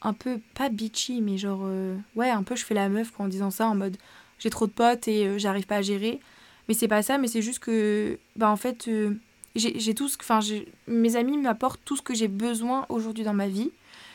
Un 0.05 0.15
peu, 0.15 0.41
pas 0.55 0.69
bitchy, 0.69 1.21
mais 1.21 1.39
genre. 1.39 1.69
ouais, 2.17 2.31
un 2.31 2.43
peu 2.43 2.57
je 2.57 2.65
fais 2.65 2.75
la 2.75 2.89
meuf 2.89 3.13
en 3.19 3.29
disant 3.29 3.51
ça 3.51 3.67
en 3.67 3.75
mode 3.75 3.97
j'ai 4.43 4.51
trop 4.51 4.67
de 4.67 4.73
potes 4.73 5.07
et 5.07 5.39
j'arrive 5.39 5.67
pas 5.67 5.77
à 5.77 5.83
gérer. 5.83 6.21
Mais 6.69 6.75
c'est 6.75 6.89
pas 6.89 7.03
ça, 7.03 7.19
mais 7.19 7.29
c'est 7.29 7.43
juste 7.43 7.61
que, 7.61 8.19
bah 8.37 8.51
en 8.51 8.57
fait, 8.57 8.89
j'ai 9.55 9.95
tout 9.95 10.09
ce 10.09 10.17
enfin 10.21 10.41
mes 10.87 11.17
amis 11.17 11.37
m'apportent 11.37 11.81
tout 11.85 11.97
ce 11.97 12.03
que 12.03 12.15
j'ai 12.15 12.29
besoin 12.29 12.87
aujourd'hui 12.89 13.25
dans 13.25 13.35
ma 13.35 13.49
vie. 13.49 13.71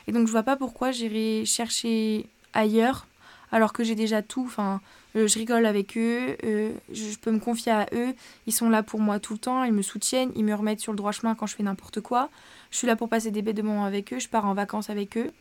Et 0.08 0.12
donc 0.12 0.28
je 0.28 0.32
vois 0.32 0.44
pas 0.44 0.56
pourquoi 0.56 0.92
j'irai 0.92 1.46
chercher 1.46 2.28
ailleurs 2.54 3.08
alors 3.52 3.74
que 3.74 3.84
j'ai 3.84 3.96
déjà 3.96 4.22
tout. 4.22 4.44
Enfin 4.46 4.82
euh, 5.16 5.28
je 5.28 5.38
rigole 5.38 5.66
avec 5.66 5.98
eux 5.98 6.38
euh, 6.44 6.72
je 6.92 7.18
peux 7.18 7.32
me 7.32 7.40
confier 7.40 7.72
à 7.72 7.88
eux. 7.94 8.14
Ils 8.48 8.54
sont 8.54 8.70
là 8.70 8.84
pour 8.84 9.00
moi 9.00 9.20
tout 9.20 9.34
le 9.34 9.40
temps 9.40 9.64
ils 9.64 9.74
me 9.74 9.82
soutiennent 9.82 10.32
ils 10.36 10.46
me 10.46 10.54
remettent 10.56 10.80
sur 10.80 10.92
le 10.92 10.98
droit 10.98 11.12
chemin 11.12 11.36
quand 11.36 11.46
je 11.46 11.56
fais 11.56 11.64
n'importe 11.64 12.02
quoi. 12.02 12.30
Je 12.72 12.78
suis 12.78 12.88
là 12.88 12.96
pour 12.96 13.10
passer 13.10 13.32
des 13.32 13.42
bêtes 13.42 13.58
de 13.58 13.62
moments 13.62 13.86
avec 13.86 14.14
eux 14.14 14.20
je 14.20 14.30
pars 14.30 14.46
en 14.46 14.54
vacances 14.54 14.90
avec 14.90 15.18
eux. 15.18 15.32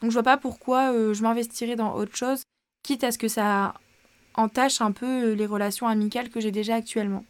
Donc 0.00 0.10
je 0.10 0.14
vois 0.14 0.22
pas 0.22 0.36
pourquoi 0.36 0.92
euh, 0.92 1.12
je 1.12 1.22
m'investirais 1.22 1.76
dans 1.76 1.94
autre 1.96 2.14
chose 2.16 2.42
quitte 2.82 3.04
à 3.04 3.10
ce 3.10 3.18
que 3.18 3.28
ça 3.28 3.74
entache 4.34 4.80
un 4.80 4.92
peu 4.92 5.32
les 5.32 5.46
relations 5.46 5.88
amicales 5.88 6.30
que 6.30 6.40
j'ai 6.40 6.50
déjà 6.50 6.74
actuellement 6.74 7.24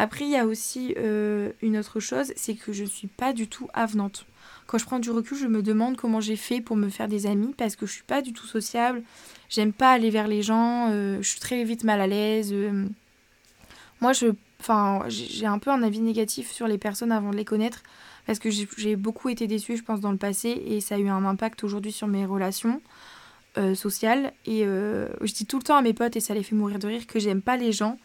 après, 0.00 0.26
il 0.26 0.30
y 0.30 0.36
a 0.36 0.46
aussi 0.46 0.94
euh, 0.96 1.50
une 1.60 1.76
autre 1.76 1.98
chose, 1.98 2.32
c'est 2.36 2.54
que 2.54 2.72
je 2.72 2.84
ne 2.84 2.88
suis 2.88 3.08
pas 3.08 3.32
du 3.32 3.48
tout 3.48 3.68
avenante. 3.74 4.26
Quand 4.68 4.78
je 4.78 4.84
prends 4.84 5.00
du 5.00 5.10
recul, 5.10 5.36
je 5.36 5.48
me 5.48 5.60
demande 5.60 5.96
comment 5.96 6.20
j'ai 6.20 6.36
fait 6.36 6.60
pour 6.60 6.76
me 6.76 6.88
faire 6.88 7.08
des 7.08 7.26
amis 7.26 7.52
parce 7.58 7.74
que 7.74 7.84
je 7.84 7.94
suis 7.94 8.04
pas 8.04 8.22
du 8.22 8.32
tout 8.32 8.46
sociable. 8.46 9.02
J'aime 9.48 9.72
pas 9.72 9.90
aller 9.90 10.10
vers 10.10 10.28
les 10.28 10.40
gens. 10.40 10.88
Euh, 10.92 11.18
je 11.20 11.28
suis 11.28 11.40
très 11.40 11.64
vite 11.64 11.82
mal 11.82 12.00
à 12.00 12.06
l'aise. 12.06 12.50
Euh. 12.52 12.86
moi, 14.00 14.12
je, 14.12 14.26
j'ai 15.08 15.46
un 15.46 15.58
peu 15.58 15.70
un 15.70 15.82
avis 15.82 16.00
négatif 16.00 16.52
sur 16.52 16.68
les 16.68 16.78
personnes 16.78 17.10
avant 17.10 17.30
de 17.30 17.36
les 17.36 17.44
connaître 17.44 17.82
parce 18.24 18.38
que 18.38 18.50
j'ai 18.50 18.94
beaucoup 18.94 19.30
été 19.30 19.48
déçue, 19.48 19.76
je 19.76 19.82
pense, 19.82 19.98
dans 19.98 20.12
le 20.12 20.16
passé 20.16 20.62
et 20.64 20.80
ça 20.80 20.94
a 20.94 20.98
eu 20.98 21.08
un 21.08 21.24
impact 21.24 21.64
aujourd'hui 21.64 21.90
sur 21.90 22.06
mes 22.06 22.24
relations 22.24 22.80
sociales. 23.74 24.32
Et 24.46 24.60
je 24.60 25.32
dis 25.32 25.46
tout 25.46 25.58
le 25.58 25.64
temps 25.64 25.76
à 25.76 25.82
mes 25.82 25.92
potes 25.92 26.16
et 26.16 26.20
ça 26.20 26.34
les 26.34 26.42
fait 26.42 26.54
mourir 26.54 26.78
de 26.78 26.86
rire 26.86 27.06
que 27.06 27.18
j'aime 27.18 27.42
pas 27.42 27.56
les 27.56 27.72
gens 27.72 27.96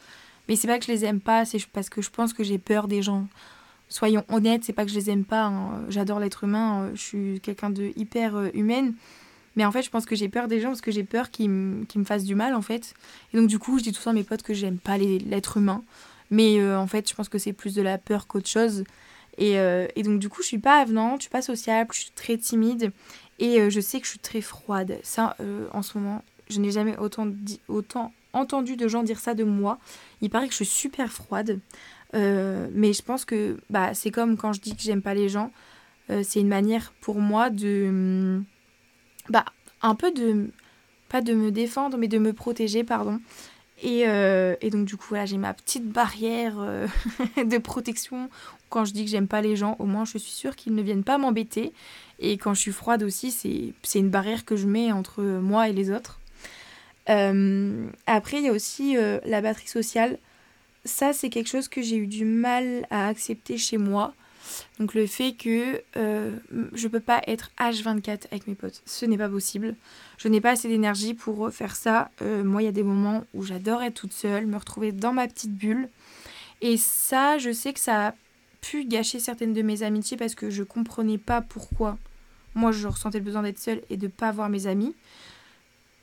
mais 0.48 0.56
c'est 0.56 0.68
pas 0.68 0.80
que 0.80 0.86
je 0.86 0.92
les 0.92 1.06
aime 1.06 1.20
pas, 1.20 1.46
c'est 1.46 1.66
parce 1.68 1.90
que 1.90 2.02
je 2.02 2.10
pense 2.10 2.34
que 2.34 2.44
j'ai 2.44 2.58
peur 2.58 2.88
des 2.88 3.02
gens. 3.02 3.28
Soyons 3.90 4.24
honnêtes, 4.30 4.64
c'est 4.64 4.74
pas 4.74 4.86
que 4.86 4.92
je 4.92 4.96
les 4.96 5.10
aime 5.10 5.24
pas. 5.24 5.46
Hein. 5.46 5.84
J'adore 5.90 6.20
l'être 6.20 6.44
humain, 6.44 6.84
euh, 6.84 6.92
je 6.96 7.02
suis 7.02 7.40
quelqu'un 7.42 7.70
de 7.70 7.92
hyper 7.96 8.36
euh, 8.36 8.50
humaine. 8.54 8.94
Mais 9.56 9.66
en 9.66 9.72
fait, 9.72 9.84
je 9.84 9.90
pense 9.90 10.06
que 10.06 10.16
j'ai 10.16 10.30
peur 10.30 10.48
des 10.48 10.60
gens 10.60 10.70
parce 10.70 10.82
que 10.82 10.92
j'ai 10.92 11.04
peur 11.04 11.30
qu'ils 11.30 11.50
me 11.50 12.04
fassent 12.06 12.24
du 12.24 12.34
mal, 12.34 12.56
en 12.56 12.64
fait. 12.64 12.96
Et 13.34 13.38
donc, 13.38 13.48
du 13.48 13.60
coup, 13.60 13.78
je 13.78 13.84
dis 13.84 13.92
tout 13.92 14.02
ça 14.02 14.10
à 14.10 14.14
mes 14.14 14.24
potes 14.24 14.42
que 14.42 14.54
j'aime 14.54 14.78
pas 14.78 14.98
l'être 14.98 15.58
humain. 15.58 15.84
Mais 16.32 16.60
euh, 16.60 16.80
en 16.80 16.88
fait, 16.88 17.08
je 17.08 17.14
pense 17.14 17.30
que 17.30 17.38
c'est 17.38 17.54
plus 17.54 17.76
de 17.76 17.84
la 17.84 18.00
peur 18.00 18.26
qu'autre 18.26 18.50
chose. 18.50 18.84
Et, 19.38 19.54
et, 19.96 20.04
donc, 20.04 20.20
du 20.20 20.30
coup, 20.30 20.44
je 20.44 20.48
suis 20.48 20.60
pas 20.60 20.80
avenante, 20.80 21.22
je 21.22 21.24
suis 21.24 21.32
pas 21.32 21.42
sociable, 21.42 21.90
je 21.92 22.02
suis 22.02 22.12
très 22.16 22.38
timide. 22.38 22.92
Et 23.40 23.70
je 23.70 23.80
sais 23.80 24.00
que 24.00 24.06
je 24.06 24.12
suis 24.12 24.20
très 24.20 24.42
froide. 24.42 25.00
Ça, 25.04 25.36
en 25.72 25.82
ce 25.82 25.98
moment, 25.98 26.24
je 26.50 26.60
n'ai 26.60 26.72
jamais 26.72 26.98
autant, 26.98 27.28
autant 27.68 28.14
entendu 28.34 28.76
de 28.76 28.88
gens 28.88 29.04
dire 29.04 29.20
ça 29.20 29.34
de 29.34 29.44
moi. 29.44 29.78
Il 30.22 30.30
paraît 30.30 30.48
que 30.48 30.54
je 30.54 30.58
suis 30.58 30.66
super 30.66 31.12
froide. 31.12 31.60
Euh, 32.16 32.68
mais 32.74 32.94
je 32.94 33.02
pense 33.02 33.26
que 33.26 33.58
bah, 33.70 33.94
c'est 33.94 34.12
comme 34.12 34.38
quand 34.38 34.54
je 34.54 34.62
dis 34.62 34.76
que 34.76 34.82
j'aime 34.82 35.02
pas 35.02 35.14
les 35.14 35.30
gens. 35.30 35.52
Euh, 36.10 36.22
c'est 36.24 36.42
une 36.42 36.48
manière 36.48 36.94
pour 37.00 37.20
moi 37.20 37.50
de. 37.50 37.90
Mm, 37.90 38.46
bah, 39.30 39.46
un 39.82 39.96
peu 39.96 40.12
de. 40.12 40.50
Pas 41.10 41.22
de 41.22 41.34
me 41.34 41.52
défendre, 41.52 41.98
mais 41.98 42.08
de 42.08 42.18
me 42.18 42.34
protéger, 42.34 42.84
pardon. 42.84 43.20
Et, 43.84 44.08
euh, 44.08 44.56
et 44.62 44.72
donc, 44.72 44.86
du 44.86 44.98
coup, 44.98 45.06
voilà, 45.10 45.26
j'ai 45.26 45.38
ma 45.38 45.54
petite 45.54 45.88
barrière 45.88 46.56
de 47.38 47.58
protection. 47.60 48.30
Quand 48.70 48.86
je 48.86 48.94
dis 48.94 49.06
que 49.06 49.12
j'aime 49.12 49.28
pas 49.28 49.42
les 49.42 49.56
gens, 49.56 49.76
au 49.78 49.86
moins 49.86 50.06
je 50.06 50.18
suis 50.18 50.32
sûre 50.32 50.56
qu'ils 50.56 50.74
ne 50.74 50.82
viennent 50.82 51.04
pas 51.04 51.20
m'embêter. 51.20 51.74
Et 52.20 52.38
quand 52.38 52.54
je 52.54 52.60
suis 52.60 52.72
froide 52.72 53.04
aussi, 53.04 53.32
c'est 53.84 54.00
une 54.00 54.10
barrière 54.10 54.46
que 54.46 54.56
je 54.56 54.68
mets 54.68 54.92
entre 54.92 55.22
moi 55.22 55.70
et 55.70 55.74
les 55.74 55.92
autres. 55.92 56.20
Euh, 57.10 57.88
après, 58.08 58.38
il 58.38 58.44
y 58.44 58.50
a 58.50 58.52
aussi 58.52 58.98
euh, 58.98 59.20
la 59.26 59.42
batterie 59.42 59.68
sociale. 59.68 60.18
Ça, 60.86 61.14
c'est 61.14 61.30
quelque 61.30 61.50
chose 61.50 61.68
que 61.68 61.82
j'ai 61.82 61.98
eu 61.98 62.08
du 62.08 62.26
mal 62.26 62.86
à 62.90 63.08
accepter 63.08 63.58
chez 63.58 63.78
moi. 63.78 64.14
Donc 64.78 64.94
le 64.94 65.08
fait 65.08 65.34
que 65.34 65.82
euh, 65.96 66.36
je 66.74 66.88
peux 66.90 67.00
pas 67.00 67.22
être 67.28 67.50
H24 67.58 68.28
avec 68.30 68.46
mes 68.46 68.56
potes, 68.56 68.82
ce 68.86 69.06
n'est 69.06 69.18
pas 69.18 69.30
possible. 69.30 69.76
Je 70.18 70.28
n'ai 70.28 70.42
pas 70.42 70.52
assez 70.52 70.68
d'énergie 70.68 71.14
pour 71.14 71.50
faire 71.52 71.76
ça. 71.76 72.10
moi, 72.22 72.62
il 72.62 72.66
y 72.66 72.70
a 72.70 72.74
des 72.74 72.84
moments 72.84 73.24
où 73.34 73.44
j'adore 73.44 73.82
être 73.82 73.94
toute 73.94 74.14
seule, 74.14 74.46
me 74.46 74.58
retrouver 74.58 74.92
dans 74.92 75.14
ma 75.14 75.28
petite 75.28 75.56
bulle. 75.56 75.90
Et 76.62 76.78
ça, 76.78 77.38
je 77.38 77.52
sais 77.52 77.74
que 77.74 77.80
ça 77.80 78.16
pu 78.64 78.86
gâcher 78.86 79.20
certaines 79.20 79.54
de 79.54 79.62
mes 79.62 79.84
amitiés 79.84 80.18
parce 80.18 80.36
que 80.36 80.50
je 80.50 80.64
comprenais 80.64 81.18
pas 81.18 81.42
pourquoi 81.42 81.98
moi 82.56 82.72
je 82.72 82.88
ressentais 82.88 83.20
le 83.20 83.26
besoin 83.26 83.44
d'être 83.44 83.60
seule 83.60 83.82
et 83.90 83.98
de 83.98 84.08
pas 84.08 84.32
voir 84.32 84.50
mes 84.50 84.68
amis. 84.68 84.96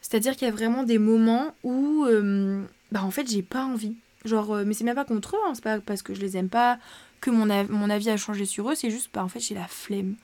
C'est-à-dire 0.02 0.36
qu'il 0.36 0.46
y 0.46 0.50
a 0.50 0.54
vraiment 0.54 0.82
des 0.82 0.98
moments 0.98 1.54
où, 1.62 2.04
euh, 2.06 2.62
bah 2.90 3.02
en 3.02 3.10
fait, 3.10 3.30
j'ai 3.30 3.42
pas 3.42 3.64
envie. 3.64 3.94
Genre, 4.24 4.52
euh, 4.52 4.64
mais 4.66 4.74
c'est 4.74 4.84
même 4.84 4.94
pas 4.94 5.04
contre 5.04 5.36
eux, 5.36 5.40
hein, 5.46 5.52
c'est 5.54 5.64
pas 5.64 5.80
parce 5.80 6.02
que 6.02 6.14
je 6.14 6.20
les 6.20 6.36
aime 6.36 6.48
pas 6.48 6.78
que 7.20 7.30
mon, 7.30 7.46
mon 7.68 7.90
avis 7.90 8.10
a 8.10 8.16
changé 8.16 8.44
sur 8.44 8.70
eux, 8.70 8.74
c'est 8.74 8.90
juste, 8.90 9.10
bah 9.12 9.22
en 9.22 9.28
fait, 9.28 9.40
j'ai 9.40 9.54
la 9.54 9.68
flemme. 9.68 10.16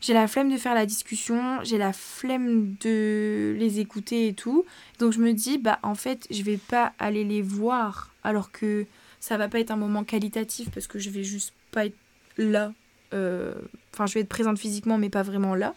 J'ai 0.00 0.14
la 0.14 0.26
flemme 0.26 0.50
de 0.50 0.56
faire 0.56 0.74
la 0.74 0.84
discussion, 0.84 1.60
j'ai 1.62 1.78
la 1.78 1.92
flemme 1.92 2.74
de 2.80 3.54
les 3.56 3.78
écouter 3.78 4.26
et 4.28 4.34
tout. 4.34 4.64
Donc 4.98 5.12
je 5.12 5.20
me 5.20 5.32
dis, 5.32 5.58
bah 5.58 5.78
en 5.84 5.94
fait, 5.94 6.26
je 6.30 6.42
vais 6.42 6.56
pas 6.56 6.92
aller 6.98 7.24
les 7.24 7.40
voir 7.42 8.10
alors 8.24 8.50
que 8.50 8.84
ça 9.20 9.36
va 9.36 9.46
pas 9.48 9.60
être 9.60 9.70
un 9.70 9.76
moment 9.76 10.02
qualitatif 10.02 10.70
parce 10.70 10.88
que 10.88 10.98
je 10.98 11.10
vais 11.10 11.22
juste 11.22 11.52
pas 11.72 11.86
être 11.86 11.96
là. 12.38 12.72
Euh, 13.12 13.54
enfin, 13.92 14.06
je 14.06 14.14
vais 14.14 14.20
être 14.20 14.28
présente 14.28 14.58
physiquement, 14.58 14.98
mais 14.98 15.10
pas 15.10 15.22
vraiment 15.22 15.56
là. 15.56 15.74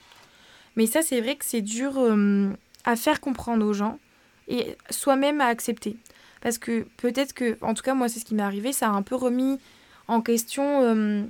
Mais 0.76 0.86
ça, 0.86 1.02
c'est 1.02 1.20
vrai 1.22 1.36
que 1.36 1.46
c'est 1.46 1.62
dur 1.62 2.00
à 2.84 2.96
faire 2.96 3.20
comprendre 3.22 3.66
aux 3.66 3.74
gens 3.74 3.98
et 4.48 4.78
soi-même 4.90 5.42
à 5.42 5.46
accepter. 5.46 5.98
Parce 6.42 6.58
que 6.58 6.86
peut-être 6.98 7.34
que, 7.34 7.58
en 7.62 7.74
tout 7.74 7.84
cas 7.84 7.96
moi 7.96 8.08
c'est 8.08 8.20
ce 8.20 8.26
qui 8.26 8.36
m'est 8.36 8.44
arrivé, 8.44 8.72
ça 8.72 8.88
a 8.88 8.92
un 8.92 9.02
peu 9.02 9.16
remis 9.16 9.60
en 10.08 10.22
question 10.22 10.84
euh, 10.84 11.24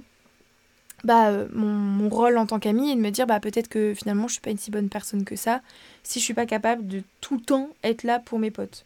bah, 1.05 1.29
euh, 1.29 1.47
mon, 1.53 2.09
rôle 2.09 2.37
en 2.37 2.45
tant 2.45 2.59
qu'amie 2.59 2.91
et 2.91 2.95
de 2.95 2.99
me 2.99 3.11
dire 3.11 3.25
bah, 3.25 3.39
peut-être 3.39 3.69
que 3.69 3.93
finalement 3.93 4.27
je 4.27 4.33
suis 4.33 4.41
pas 4.41 4.49
une 4.49 4.57
si 4.57 4.71
bonne 4.71 4.89
personne 4.89 5.23
que 5.23 5.37
ça 5.37 5.61
si 6.03 6.19
je 6.19 6.25
suis 6.25 6.33
pas 6.33 6.45
capable 6.45 6.85
de 6.87 7.01
tout 7.21 7.35
le 7.35 7.41
temps 7.41 7.69
être 7.83 8.03
là 8.03 8.19
pour 8.19 8.39
mes 8.39 8.51
potes. 8.51 8.85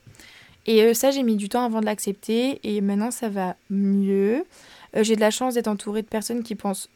Et 0.68 0.84
euh, 0.84 0.94
ça 0.94 1.10
j'ai 1.10 1.24
mis 1.24 1.36
du 1.36 1.50
temps 1.50 1.66
avant 1.66 1.82
de 1.82 1.86
l'accepter 1.86 2.60
et 2.64 2.82
maintenant 2.82 3.12
ça 3.12 3.30
va 3.30 3.56
mieux. 3.72 4.46
J'ai 4.94 5.16
de 5.16 5.22
la 5.22 5.32
chance 5.32 5.56
d'être 5.56 5.68
entourée 5.68 6.02
de 6.02 6.08
personnes 6.08 6.44
qui 6.44 6.56
pensent 6.56 6.90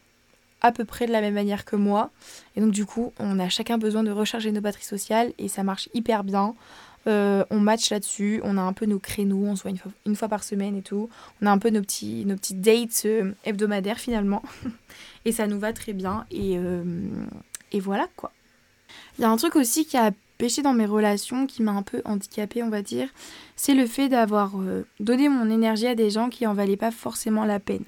à 0.60 0.72
peu 0.72 0.84
près 0.84 1.06
de 1.06 1.12
la 1.12 1.20
même 1.20 1.34
manière 1.34 1.64
que 1.64 1.76
moi. 1.76 2.10
Et 2.56 2.60
donc 2.60 2.70
du 2.70 2.86
coup, 2.86 3.12
on 3.18 3.38
a 3.38 3.48
chacun 3.48 3.78
besoin 3.78 4.02
de 4.02 4.10
recharger 4.10 4.50
nos 4.50 4.60
batteries 4.60 4.84
sociales 4.84 5.32
et 5.38 5.48
ça 5.48 5.62
marche 5.62 5.88
hyper 5.94 6.24
bien. 6.24 6.54
Euh, 7.06 7.44
on 7.50 7.60
match 7.60 7.90
là-dessus, 7.90 8.40
on 8.44 8.56
a 8.56 8.62
un 8.62 8.72
peu 8.72 8.86
nos 8.86 8.98
créneaux, 8.98 9.44
on 9.44 9.56
se 9.56 9.68
une 10.06 10.16
fois, 10.16 10.28
par 10.28 10.42
semaine 10.42 10.76
et 10.76 10.82
tout. 10.82 11.10
On 11.42 11.46
a 11.46 11.50
un 11.50 11.58
peu 11.58 11.68
nos 11.68 11.82
petits, 11.82 12.24
dates 12.52 13.02
euh, 13.04 13.32
hebdomadaires 13.44 13.98
finalement. 13.98 14.42
et 15.26 15.32
ça 15.32 15.46
nous 15.46 15.58
va 15.58 15.72
très 15.74 15.92
bien. 15.92 16.24
Euh, 16.32 17.08
et 17.72 17.80
voilà 17.80 18.08
quoi. 18.16 18.32
Il 19.18 19.22
y 19.22 19.24
a 19.24 19.30
un 19.30 19.36
truc 19.36 19.56
aussi 19.56 19.84
qui 19.84 19.96
a 19.96 20.12
pêché 20.44 20.60
dans 20.60 20.74
mes 20.74 20.84
relations, 20.84 21.46
qui 21.46 21.62
m'a 21.62 21.72
un 21.72 21.82
peu 21.82 22.02
handicapée, 22.04 22.62
on 22.62 22.68
va 22.68 22.82
dire. 22.82 23.08
C'est 23.56 23.74
le 23.74 23.86
fait 23.86 24.10
d'avoir 24.10 24.52
donné 25.00 25.30
mon 25.30 25.48
énergie 25.48 25.86
à 25.86 25.94
des 25.94 26.10
gens 26.10 26.28
qui 26.28 26.46
en 26.46 26.52
valaient 26.52 26.76
pas 26.76 26.90
forcément 26.90 27.46
la 27.46 27.60
peine. 27.60 27.84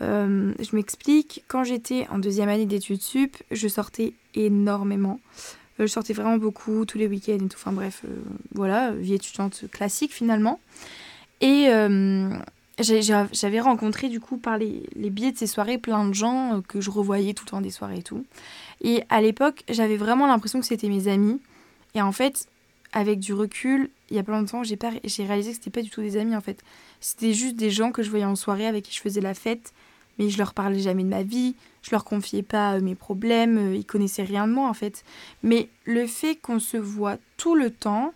Euh, 0.00 0.52
je 0.58 0.76
m'explique, 0.76 1.44
quand 1.48 1.64
j'étais 1.64 2.06
en 2.10 2.18
deuxième 2.18 2.48
année 2.48 2.66
d'études 2.66 3.02
sup, 3.02 3.36
je 3.50 3.68
sortais 3.68 4.12
énormément. 4.34 5.18
Euh, 5.80 5.86
je 5.86 5.86
sortais 5.86 6.12
vraiment 6.12 6.36
beaucoup, 6.36 6.84
tous 6.84 6.98
les 6.98 7.06
week-ends 7.06 7.34
et 7.34 7.48
tout. 7.48 7.56
Enfin 7.56 7.72
bref, 7.72 8.02
euh, 8.04 8.14
voilà, 8.54 8.92
vie 8.92 9.14
étudiante 9.14 9.64
classique 9.72 10.12
finalement. 10.12 10.60
Et 11.40 11.68
j'avais 12.80 13.60
rencontré 13.60 14.08
du 14.08 14.20
coup 14.20 14.36
par 14.36 14.58
les, 14.58 14.82
les 14.94 15.10
biais 15.10 15.32
de 15.32 15.38
ces 15.38 15.46
soirées 15.46 15.78
plein 15.78 16.06
de 16.06 16.14
gens 16.14 16.62
que 16.68 16.80
je 16.80 16.90
revoyais 16.90 17.32
tout 17.32 17.44
le 17.46 17.50
temps 17.50 17.60
des 17.60 17.70
soirées 17.70 17.98
et 17.98 18.02
tout. 18.02 18.24
Et 18.82 19.02
à 19.08 19.20
l'époque, 19.20 19.64
j'avais 19.68 19.96
vraiment 19.96 20.26
l'impression 20.26 20.60
que 20.60 20.66
c'était 20.66 20.88
mes 20.88 21.08
amis. 21.08 21.40
Et 21.94 22.02
en 22.02 22.12
fait, 22.12 22.48
avec 22.92 23.18
du 23.18 23.32
recul, 23.34 23.90
il 24.10 24.16
y 24.16 24.18
a 24.18 24.22
pas 24.22 24.32
longtemps, 24.32 24.62
j'ai 24.64 25.24
réalisé 25.24 25.50
que 25.50 25.56
c'était 25.56 25.70
pas 25.70 25.82
du 25.82 25.90
tout 25.90 26.02
des 26.02 26.16
amis 26.16 26.36
en 26.36 26.40
fait. 26.40 26.62
C'était 27.00 27.32
juste 27.32 27.56
des 27.56 27.70
gens 27.70 27.92
que 27.92 28.02
je 28.02 28.10
voyais 28.10 28.24
en 28.24 28.36
soirée 28.36 28.66
avec 28.66 28.84
qui 28.84 28.94
je 28.94 29.00
faisais 29.00 29.20
la 29.20 29.34
fête 29.34 29.72
mais 30.18 30.28
je 30.28 30.38
leur 30.38 30.52
parlais 30.52 30.80
jamais 30.80 31.04
de 31.04 31.08
ma 31.08 31.22
vie, 31.22 31.54
je 31.82 31.90
leur 31.92 32.04
confiais 32.04 32.42
pas 32.42 32.74
euh, 32.74 32.80
mes 32.80 32.94
problèmes, 32.94 33.58
euh, 33.58 33.76
ils 33.76 33.84
connaissaient 33.84 34.24
rien 34.24 34.46
de 34.46 34.52
moi 34.52 34.68
en 34.68 34.74
fait. 34.74 35.04
Mais 35.42 35.68
le 35.84 36.06
fait 36.06 36.36
qu'on 36.36 36.58
se 36.58 36.76
voit 36.76 37.16
tout 37.36 37.54
le 37.54 37.70
temps 37.70 38.12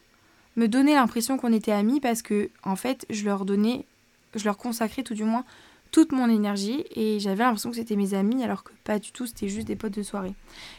me 0.57 0.67
donnait 0.67 0.95
l'impression 0.95 1.39
qu'on 1.39 1.53
était 1.53 1.73
amis 1.73 2.01
parce 2.01 2.23
que 2.23 2.51
en 2.65 2.77
fait, 2.77 3.07
je 3.09 3.25
leur 3.25 3.45
donnais, 3.45 3.87
je 4.35 4.45
leur 4.45 4.59
consacrais 4.59 5.03
tout 5.03 5.15
du 5.15 5.25
moins 5.25 5.45
toute 5.93 6.11
mon 6.13 6.29
énergie 6.29 6.85
et 6.97 7.21
j'avais 7.21 7.45
l'impression 7.45 7.71
que 7.71 7.77
c'était 7.77 7.97
mes 7.97 8.15
amis 8.15 8.43
alors 8.43 8.65
que 8.65 8.73
pas 8.83 8.99
du 8.99 9.13
tout, 9.13 9.27
c'était 9.27 9.49
juste 9.49 9.67
des 9.69 9.77
potes 9.77 9.95
de 9.95 10.03
soirée. 10.03 10.35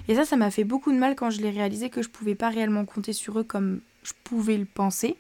Et 0.07 0.15
ça, 0.15 0.25
ça 0.25 0.35
m'a 0.35 0.51
fait 0.51 0.63
beaucoup 0.63 0.91
de 0.91 0.97
mal 0.97 1.15
quand 1.15 1.29
je 1.29 1.39
l'ai 1.39 1.51
réalisé 1.51 1.89
que 1.89 2.01
je 2.01 2.09
pouvais 2.09 2.35
pas 2.35 2.49
réellement 2.49 2.83
compter 2.83 3.13
sur 3.13 3.39
eux 3.39 3.43
comme 3.43 3.79
je 4.03 4.11
pouvais 4.23 4.57
le 4.57 4.65
penser. 4.65 5.15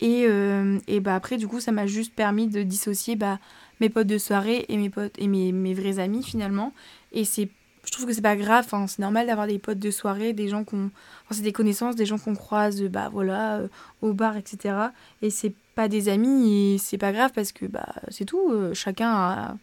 Et, 0.00 0.24
euh, 0.26 0.78
et 0.88 0.98
bah 0.98 1.14
après, 1.14 1.36
du 1.36 1.46
coup, 1.46 1.60
ça 1.60 1.70
m'a 1.70 1.86
juste 1.86 2.12
permis 2.14 2.48
de 2.48 2.62
dissocier 2.62 3.14
bah, 3.14 3.38
mes 3.80 3.88
potes 3.88 4.08
de 4.08 4.18
soirée 4.18 4.64
et 4.68 4.76
mes 4.76 4.90
potes 4.90 5.14
et 5.18 5.28
mes, 5.28 5.52
mes 5.52 5.74
vrais 5.74 5.98
amis 5.98 6.24
finalement. 6.24 6.72
Et 7.12 7.24
c'est 7.24 7.50
je 7.84 7.90
trouve 7.90 8.06
que 8.06 8.12
c'est 8.12 8.22
pas 8.22 8.36
grave, 8.36 8.66
c'est 8.86 9.00
normal 9.00 9.26
d'avoir 9.26 9.46
des 9.46 9.58
potes 9.58 9.78
de 9.78 9.90
soirée, 9.90 10.32
des 10.32 10.48
gens 10.48 10.62
qu'on. 10.64 10.90
C'est 11.30 11.42
des 11.42 11.52
connaissances, 11.52 11.96
des 11.96 12.06
gens 12.06 12.18
qu'on 12.18 12.34
croise, 12.34 12.80
bah 12.82 13.08
voilà, 13.12 13.56
euh, 13.56 13.68
au 14.02 14.12
bar, 14.12 14.36
etc. 14.36 14.74
Et 15.20 15.30
c'est 15.30 15.54
pas 15.74 15.88
des 15.88 16.08
amis 16.08 16.74
et 16.74 16.78
c'est 16.78 16.98
pas 16.98 17.12
grave 17.12 17.32
parce 17.34 17.50
que 17.52 17.66
bah 17.66 17.94
c'est 18.08 18.26
tout, 18.26 18.50
euh, 18.50 18.74
chacun 18.74 19.10
a, 19.12 19.56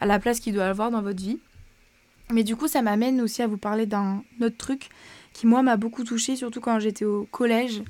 la 0.00 0.18
place 0.18 0.40
qu'il 0.40 0.54
doit 0.54 0.66
avoir 0.66 0.90
dans 0.90 1.02
votre 1.02 1.20
vie. 1.22 1.38
Mais 2.30 2.42
du 2.42 2.56
coup, 2.56 2.68
ça 2.68 2.82
m'amène 2.82 3.20
aussi 3.20 3.42
à 3.42 3.46
vous 3.46 3.58
parler 3.58 3.86
d'un 3.86 4.22
autre 4.40 4.56
truc 4.56 4.88
qui, 5.32 5.46
moi, 5.46 5.62
m'a 5.62 5.76
beaucoup 5.76 6.04
touchée, 6.04 6.36
surtout 6.36 6.60
quand 6.60 6.78
j'étais 6.80 7.04
au 7.04 7.26
collège. 7.30 7.82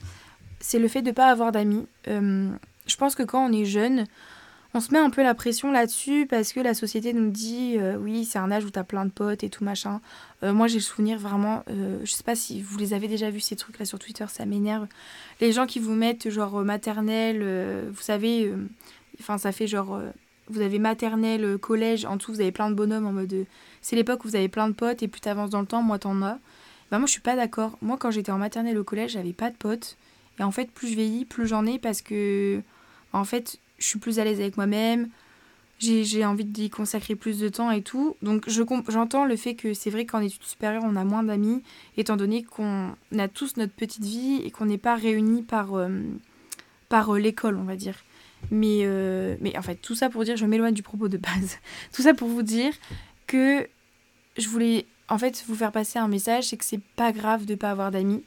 C'est 0.61 0.79
le 0.79 0.89
fait 0.89 1.03
de 1.03 1.11
pas 1.11 1.31
avoir 1.31 1.53
d'amis. 1.53 1.87
Euh, 2.09 2.51
je 2.87 2.97
pense 2.97 3.15
que 3.15 3.23
quand 3.23 3.47
on 3.47 3.53
est 3.53 3.65
jeune, 3.65 4.07
on 4.73 4.81
se 4.81 4.93
met 4.93 4.99
un 4.99 5.11
peu 5.11 5.23
la 5.23 5.35
pression 5.35 5.73
là-dessus 5.73 6.27
parce 6.29 6.53
que 6.53 6.61
la 6.61 6.75
société 6.75 7.13
nous 7.13 7.31
dit 7.31 7.77
euh, 7.77 7.97
oui, 7.97 8.25
c'est 8.25 8.39
un 8.39 8.53
âge 8.53 8.65
où 8.65 8.71
tu 8.71 8.79
as 8.79 8.85
plein 8.85 9.05
de 9.05 9.11
potes 9.11 9.43
et 9.43 9.51
tout 9.51 9.65
machin. 9.65 10.01
Euh, 10.45 10.53
moi, 10.53 10.69
j'ai 10.69 10.77
le 10.77 10.83
souvenir 10.83 11.19
vraiment, 11.19 11.65
euh, 11.69 11.99
je 12.05 12.13
sais 12.13 12.23
pas 12.23 12.37
si 12.37 12.63
vous 12.63 12.79
les 12.79 12.95
avez 12.95 13.09
déjà 13.09 13.31
vus 13.31 13.41
ces 13.41 13.57
trucs 13.57 13.79
là 13.81 13.85
sur 13.85 13.99
Twitter, 13.99 14.25
ça 14.29 14.47
m'énerve. 14.47 14.87
Les 15.41 15.53
gens 15.53 15.67
qui 15.67 15.81
vous 15.81 15.95
mettent 15.95 16.31
genre 16.31 16.63
maternelle, 16.63 17.45
vous 17.91 18.03
savez, 18.03 18.53
enfin, 19.19 19.39
ça 19.39 19.51
fait 19.51 19.67
genre. 19.67 20.01
vous 20.49 20.61
avez 20.61 20.79
maternelle, 20.79 21.59
collège, 21.59 22.05
en 22.05 22.17
dessous 22.17 22.33
vous 22.33 22.41
avez 22.41 22.53
plein 22.53 22.71
de 22.71 22.75
bonhommes 22.75 23.07
en 23.07 23.13
mode. 23.13 23.47
c'est 23.83 23.97
l'époque 23.97 24.25
où 24.25 24.29
vous 24.29 24.37
avez 24.37 24.49
plein 24.49 24.69
de 24.69 24.75
potes 24.75 25.03
et 25.03 25.09
plus 25.09 25.21
t'avances 25.21 25.51
dans 25.51 25.61
le 25.61 25.67
temps, 25.67 25.83
moi 25.83 25.99
t'en 25.99 26.23
as. 26.23 26.39
Bah, 26.91 26.99
moi 26.99 27.07
je 27.07 27.13
suis 27.13 27.21
pas 27.21 27.35
d'accord. 27.35 27.77
Moi 27.83 27.97
quand 27.99 28.13
j'étais 28.13 28.33
en 28.33 28.39
maternelle 28.39 28.79
au 28.79 28.85
collège, 28.85 29.13
j'avais 29.13 29.33
pas 29.33 29.51
de 29.51 29.57
potes. 29.57 29.97
Et 30.39 30.43
en 30.43 30.53
fait, 30.53 30.71
plus 30.71 30.89
je 30.89 30.95
vieillis, 30.95 31.25
plus 31.25 31.47
j'en 31.49 31.67
ai 31.67 31.79
parce 31.79 32.03
que. 32.03 32.63
En 33.13 33.25
fait, 33.25 33.59
je 33.81 33.87
suis 33.87 33.99
plus 33.99 34.21
à 34.21 34.25
l'aise 34.25 34.41
avec 34.41 34.57
moi-même, 34.57 35.09
j'ai 35.81 36.25
envie 36.25 36.45
d'y 36.45 36.69
consacrer 36.69 37.15
plus 37.15 37.39
de 37.39 37.49
temps 37.49 37.71
et 37.71 37.83
tout. 37.83 38.17
Donc 38.23 38.49
j'entends 38.49 39.25
le 39.25 39.37
fait 39.37 39.55
que 39.55 39.73
c'est 39.73 39.91
vrai 39.91 40.05
qu'en 40.05 40.21
études 40.21 40.45
supérieures, 40.45 40.83
on 40.85 40.95
a 40.95 41.05
moins 41.05 41.23
d'amis, 41.23 41.63
étant 41.97 42.17
donné 42.17 42.43
qu'on 42.43 42.95
a 43.19 43.29
tous 43.29 43.57
notre 43.57 43.73
petite 43.73 44.05
vie 44.05 44.43
et 44.45 44.51
qu'on 44.51 44.67
n'est 44.67 44.79
pas 44.79 44.95
réunis 44.95 45.43
par, 45.43 45.75
euh, 45.75 45.89
par 46.89 47.15
euh, 47.15 47.19
l'école, 47.19 47.57
on 47.57 47.65
va 47.65 47.77
dire. 47.77 47.97
Mais, 48.51 48.81
euh, 48.83 49.37
mais 49.41 49.57
en 49.57 49.63
fait, 49.63 49.77
tout 49.77 49.95
ça 49.95 50.11
pour 50.11 50.25
dire, 50.25 50.37
je 50.37 50.47
m'éloigne 50.47 50.75
du 50.75 50.83
propos 50.83 51.09
de 51.09 51.17
base. 51.17 51.59
tout 51.93 52.03
ça 52.03 52.13
pour 52.15 52.29
vous 52.29 52.43
dire 52.43 52.75
que 53.27 53.67
je 54.37 54.49
voulais 54.49 54.87
en 55.09 55.19
fait 55.19 55.43
vous 55.49 55.55
faire 55.55 55.73
passer 55.73 55.99
un 55.99 56.09
message, 56.09 56.49
c'est 56.49 56.57
que 56.57 56.65
c'est 56.65 56.83
pas 56.97 57.13
grave 57.13 57.47
de 57.47 57.55
pas 57.55 57.71
avoir 57.71 57.91
d'amis. 57.91 58.23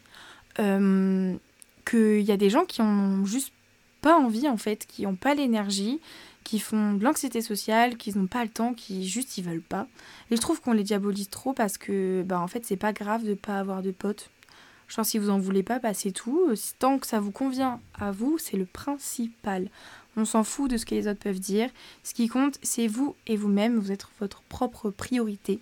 qu'il 1.85 2.21
y 2.21 2.31
a 2.31 2.37
des 2.37 2.49
gens 2.49 2.65
qui 2.65 2.81
ont 2.81 3.25
juste 3.25 3.53
pas 4.03 4.17
envie 4.17 4.47
en 4.49 4.57
fait, 4.57 4.85
qui 4.85 5.03
n'ont 5.03 5.15
pas 5.15 5.33
l'énergie, 5.33 5.99
qui 6.43 6.59
font 6.59 6.93
de 6.93 7.03
l'anxiété 7.03 7.41
sociale, 7.41 7.97
qui 7.97 8.15
n'ont 8.15 8.27
pas 8.27 8.43
le 8.43 8.49
temps, 8.49 8.73
qui 8.73 9.07
juste 9.07 9.37
ils 9.37 9.43
veulent 9.43 9.61
pas. 9.61 9.87
Et 10.29 10.35
je 10.35 10.41
trouve 10.41 10.61
qu'on 10.61 10.73
les 10.73 10.83
diabolise 10.83 11.29
trop 11.29 11.53
parce 11.53 11.77
que 11.77 12.21
bah 12.23 12.39
en 12.39 12.47
fait 12.47 12.65
c'est 12.65 12.75
pas 12.75 12.93
grave 12.93 13.23
de 13.23 13.33
pas 13.33 13.57
avoir 13.57 13.81
de 13.81 13.91
potes. 13.91 14.29
Je 14.87 14.97
pense 14.97 15.07
si 15.07 15.17
vous 15.17 15.29
en 15.29 15.39
voulez 15.39 15.63
pas, 15.63 15.79
bah 15.79 15.93
c'est 15.93 16.11
tout. 16.11 16.53
Tant 16.77 16.99
que 16.99 17.07
ça 17.07 17.21
vous 17.21 17.31
convient 17.31 17.79
à 17.99 18.11
vous, 18.11 18.37
c'est 18.37 18.57
le 18.57 18.65
principal. 18.65 19.69
On 20.17 20.25
s'en 20.25 20.43
fout 20.43 20.69
de 20.69 20.77
ce 20.77 20.85
que 20.85 20.93
les 20.93 21.07
autres 21.07 21.21
peuvent 21.21 21.39
dire. 21.39 21.69
Ce 22.03 22.13
qui 22.13 22.27
compte, 22.27 22.59
c'est 22.61 22.87
vous 22.87 23.15
et 23.25 23.37
vous-même. 23.37 23.79
Vous 23.79 23.91
êtes 23.91 24.05
votre 24.19 24.43
propre 24.43 24.91
priorité. 24.91 25.59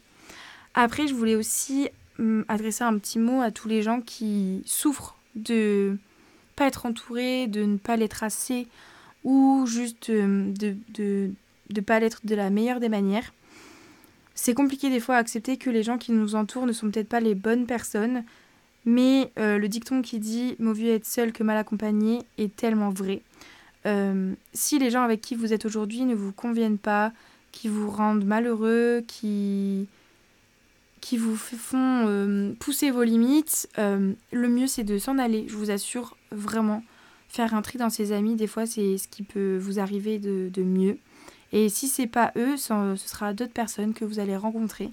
Après, 0.73 1.07
je 1.07 1.13
voulais 1.13 1.35
aussi 1.35 1.87
hum, 2.19 2.43
adresser 2.47 2.83
un 2.83 2.97
petit 2.97 3.19
mot 3.19 3.41
à 3.41 3.51
tous 3.51 3.67
les 3.67 3.83
gens 3.83 4.01
qui 4.01 4.63
souffrent 4.65 5.15
de 5.35 5.97
être 6.67 6.85
entouré, 6.85 7.47
de 7.47 7.63
ne 7.63 7.77
pas 7.77 7.95
l'être 7.97 8.23
assez 8.23 8.67
ou 9.23 9.65
juste 9.67 10.09
euh, 10.09 10.51
de 10.53 10.75
ne 10.99 11.29
de, 11.69 11.81
pas 11.81 11.99
l'être 11.99 12.21
de 12.23 12.35
la 12.35 12.49
meilleure 12.49 12.79
des 12.79 12.89
manières. 12.89 13.33
C'est 14.35 14.53
compliqué 14.53 14.89
des 14.89 14.99
fois 14.99 15.15
à 15.15 15.19
accepter 15.19 15.57
que 15.57 15.69
les 15.69 15.83
gens 15.83 15.97
qui 15.97 16.11
nous 16.11 16.35
entourent 16.35 16.65
ne 16.65 16.73
sont 16.73 16.89
peut-être 16.89 17.09
pas 17.09 17.19
les 17.19 17.35
bonnes 17.35 17.65
personnes, 17.65 18.23
mais 18.85 19.31
euh, 19.37 19.57
le 19.57 19.67
dicton 19.67 20.01
qui 20.01 20.19
dit 20.19 20.55
mieux 20.57 20.89
être 20.89 21.05
seul 21.05 21.31
que 21.31 21.43
mal 21.43 21.57
accompagné 21.57 22.23
est 22.37 22.55
tellement 22.55 22.89
vrai. 22.89 23.21
Euh, 23.85 24.33
si 24.53 24.79
les 24.79 24.89
gens 24.89 25.03
avec 25.03 25.21
qui 25.21 25.35
vous 25.35 25.53
êtes 25.53 25.65
aujourd'hui 25.65 26.05
ne 26.05 26.15
vous 26.15 26.31
conviennent 26.31 26.77
pas, 26.77 27.11
qui 27.51 27.67
vous 27.67 27.89
rendent 27.89 28.25
malheureux, 28.25 29.03
qui, 29.05 29.87
qui 31.01 31.17
vous 31.17 31.35
font 31.35 32.55
pousser 32.59 32.89
vos 32.91 33.03
limites, 33.03 33.67
le 33.77 34.47
mieux 34.47 34.67
c'est 34.67 34.85
de 34.85 34.97
s'en 34.97 35.17
aller. 35.17 35.45
Je 35.49 35.55
vous 35.55 35.69
assure 35.69 36.15
vraiment, 36.31 36.83
faire 37.29 37.53
un 37.53 37.61
tri 37.61 37.77
dans 37.77 37.89
ses 37.89 38.11
amis, 38.11 38.35
des 38.35 38.47
fois 38.47 38.65
c'est 38.65 38.97
ce 38.97 39.07
qui 39.07 39.23
peut 39.23 39.57
vous 39.57 39.79
arriver 39.79 40.19
de, 40.19 40.63
mieux. 40.63 40.97
Et 41.53 41.69
si 41.69 41.87
c'est 41.87 42.07
pas 42.07 42.31
eux, 42.37 42.57
ce 42.57 42.95
sera 42.95 43.33
d'autres 43.33 43.53
personnes 43.53 43.93
que 43.93 44.05
vous 44.05 44.19
allez 44.19 44.37
rencontrer. 44.37 44.89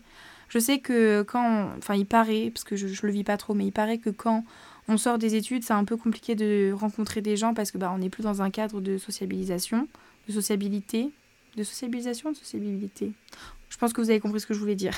Je 0.48 0.58
sais 0.58 0.78
que 0.78 1.22
quand, 1.22 1.68
enfin 1.76 1.94
il 1.94 2.06
paraît, 2.06 2.50
parce 2.52 2.64
que 2.64 2.74
je, 2.74 2.88
je 2.88 3.06
le 3.06 3.12
vis 3.12 3.24
pas 3.24 3.36
trop, 3.36 3.54
mais 3.54 3.66
il 3.66 3.72
paraît 3.72 3.98
que 3.98 4.10
quand 4.10 4.44
on 4.88 4.96
sort 4.96 5.18
des 5.18 5.34
études, 5.34 5.62
c'est 5.62 5.74
un 5.74 5.84
peu 5.84 5.96
compliqué 5.96 6.34
de 6.34 6.72
rencontrer 6.72 7.20
des 7.20 7.36
gens 7.36 7.54
parce 7.54 7.70
que 7.70 7.78
bah 7.78 7.92
on 7.94 7.98
n'est 7.98 8.08
plus 8.08 8.22
dans 8.22 8.40
un 8.40 8.50
cadre 8.50 8.80
de 8.80 8.96
sociabilisation, 8.96 9.86
de 10.26 10.32
sociabilité, 10.32 11.10
de 11.58 11.64
sociabilisation, 11.64 12.32
de 12.32 12.36
sociabilité. 12.36 13.12
Je 13.68 13.76
pense 13.76 13.92
que 13.92 14.00
vous 14.00 14.10
avez 14.10 14.20
compris 14.20 14.40
ce 14.40 14.46
que 14.46 14.54
je 14.54 14.60
voulais 14.60 14.74
dire. 14.74 14.94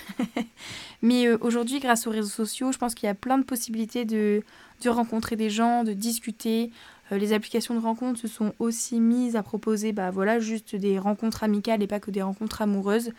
Mais 1.02 1.26
euh, 1.26 1.36
aujourd'hui, 1.40 1.80
grâce 1.80 2.06
aux 2.06 2.10
réseaux 2.10 2.28
sociaux, 2.28 2.70
je 2.72 2.78
pense 2.78 2.94
qu'il 2.94 3.06
y 3.06 3.10
a 3.10 3.14
plein 3.14 3.38
de 3.38 3.44
possibilités 3.44 4.04
de, 4.04 4.42
de 4.82 4.88
rencontrer 4.88 5.36
des 5.36 5.50
gens, 5.50 5.82
de 5.82 5.92
discuter. 5.92 6.70
Euh, 7.10 7.18
les 7.18 7.32
applications 7.32 7.74
de 7.74 7.80
rencontres 7.80 8.20
se 8.20 8.28
sont 8.28 8.52
aussi 8.58 9.00
mises 9.00 9.34
à 9.34 9.42
proposer 9.42 9.92
bah, 9.92 10.10
voilà, 10.10 10.38
juste 10.38 10.76
des 10.76 10.98
rencontres 10.98 11.42
amicales 11.42 11.82
et 11.82 11.86
pas 11.86 11.98
que 11.98 12.10
des 12.10 12.22
rencontres 12.22 12.62
amoureuses. 12.62 13.10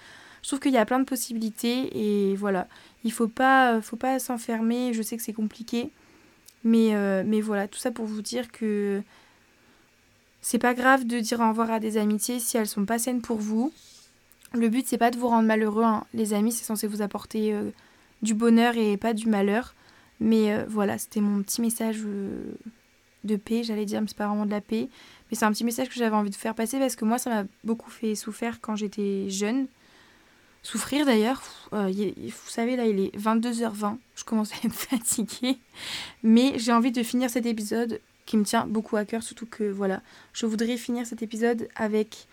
Je 0.42 0.48
trouve 0.48 0.60
qu'il 0.60 0.72
y 0.72 0.78
a 0.78 0.86
plein 0.86 1.00
de 1.00 1.06
possibilités 1.06 1.90
et 1.94 2.36
voilà, 2.36 2.68
il 3.04 3.10
ne 3.10 3.14
faut 3.14 3.28
pas, 3.28 3.82
faut 3.82 3.98
pas 3.98 4.18
s'enfermer. 4.20 4.94
Je 4.94 5.02
sais 5.02 5.18
que 5.18 5.24
c'est 5.24 5.34
compliqué. 5.34 5.92
Mais, 6.64 6.96
euh, 6.96 7.24
mais 7.26 7.42
voilà, 7.42 7.68
tout 7.68 7.80
ça 7.80 7.92
pour 7.92 8.06
vous 8.06 8.22
dire 8.22 8.52
que 8.52 9.02
c'est 10.42 10.60
pas 10.60 10.74
grave 10.74 11.06
de 11.06 11.20
dire 11.20 11.40
au 11.40 11.48
revoir 11.50 11.72
à 11.72 11.80
des 11.80 11.98
amitiés 11.98 12.40
si 12.40 12.58
elles 12.58 12.68
sont 12.68 12.86
pas 12.86 13.00
saines 13.00 13.22
pour 13.22 13.38
vous. 13.38 13.72
Le 14.54 14.68
but, 14.68 14.86
c'est 14.88 14.98
pas 14.98 15.12
de 15.12 15.18
vous 15.18 15.28
rendre 15.28 15.48
malheureux. 15.48 15.84
Hein. 15.84 16.04
Les 16.14 16.34
amis, 16.34 16.52
c'est 16.52 16.66
censé 16.66 16.88
vous 16.88 17.02
apporter 17.02 17.54
euh, 17.54 17.70
du 18.22 18.34
bonheur 18.34 18.76
et 18.76 18.98
pas 18.98 19.14
du 19.14 19.30
malheur. 19.30 19.76
Mais 20.20 20.52
euh, 20.52 20.66
voilà, 20.68 20.98
c'était 20.98 21.22
mon 21.22 21.42
petit 21.42 21.62
message 21.62 22.00
euh, 22.06 22.54
de 23.24 23.36
paix, 23.38 23.64
j'allais 23.64 23.86
dire, 23.86 24.02
mais 24.02 24.08
c'est 24.08 24.18
pas 24.18 24.28
vraiment 24.28 24.46
de 24.46 24.52
la 24.52 24.62
paix. 24.62 24.90
Mais 25.30 25.38
c'est 25.38 25.46
un 25.46 25.52
petit 25.52 25.64
message 25.64 25.88
que 25.88 25.96
j'avais 25.96 26.16
envie 26.16 26.32
de 26.32 26.36
faire 26.36 26.56
passer 26.56 26.80
parce 26.80 26.96
que 26.96 27.06
moi, 27.06 27.18
ça 27.18 27.30
m'a 27.30 27.44
beaucoup 27.64 27.90
fait 27.90 28.16
souffrir 28.16 28.60
quand 28.60 28.76
j'étais 28.76 29.30
jeune. 29.30 29.68
Souffrir 30.64 31.06
d'ailleurs. 31.06 31.42
vous 31.72 32.32
savez, 32.48 32.76
là, 32.76 32.86
il 32.86 33.00
est 33.00 33.18
22h20. 33.18 33.98
Je 34.16 34.24
commence 34.24 34.52
à 34.52 34.56
être 34.66 34.74
fatiguée. 34.90 35.58
Mais 36.24 36.54
j'ai 36.58 36.74
envie 36.74 36.92
de 36.92 37.04
finir 37.04 37.30
cet 37.30 37.46
épisode 37.46 38.02
qui 38.26 38.38
me 38.38 38.44
tient 38.44 38.66
beaucoup 38.66 38.98
à 38.98 39.06
cœur, 39.06 39.24
surtout 39.24 39.46
que 39.46 39.64
voilà, 39.64 40.02
je 40.34 40.46
voudrais 40.46 40.78
finir 40.78 41.06
cet 41.06 41.22
épisode 41.22 41.68
avec 41.76 42.28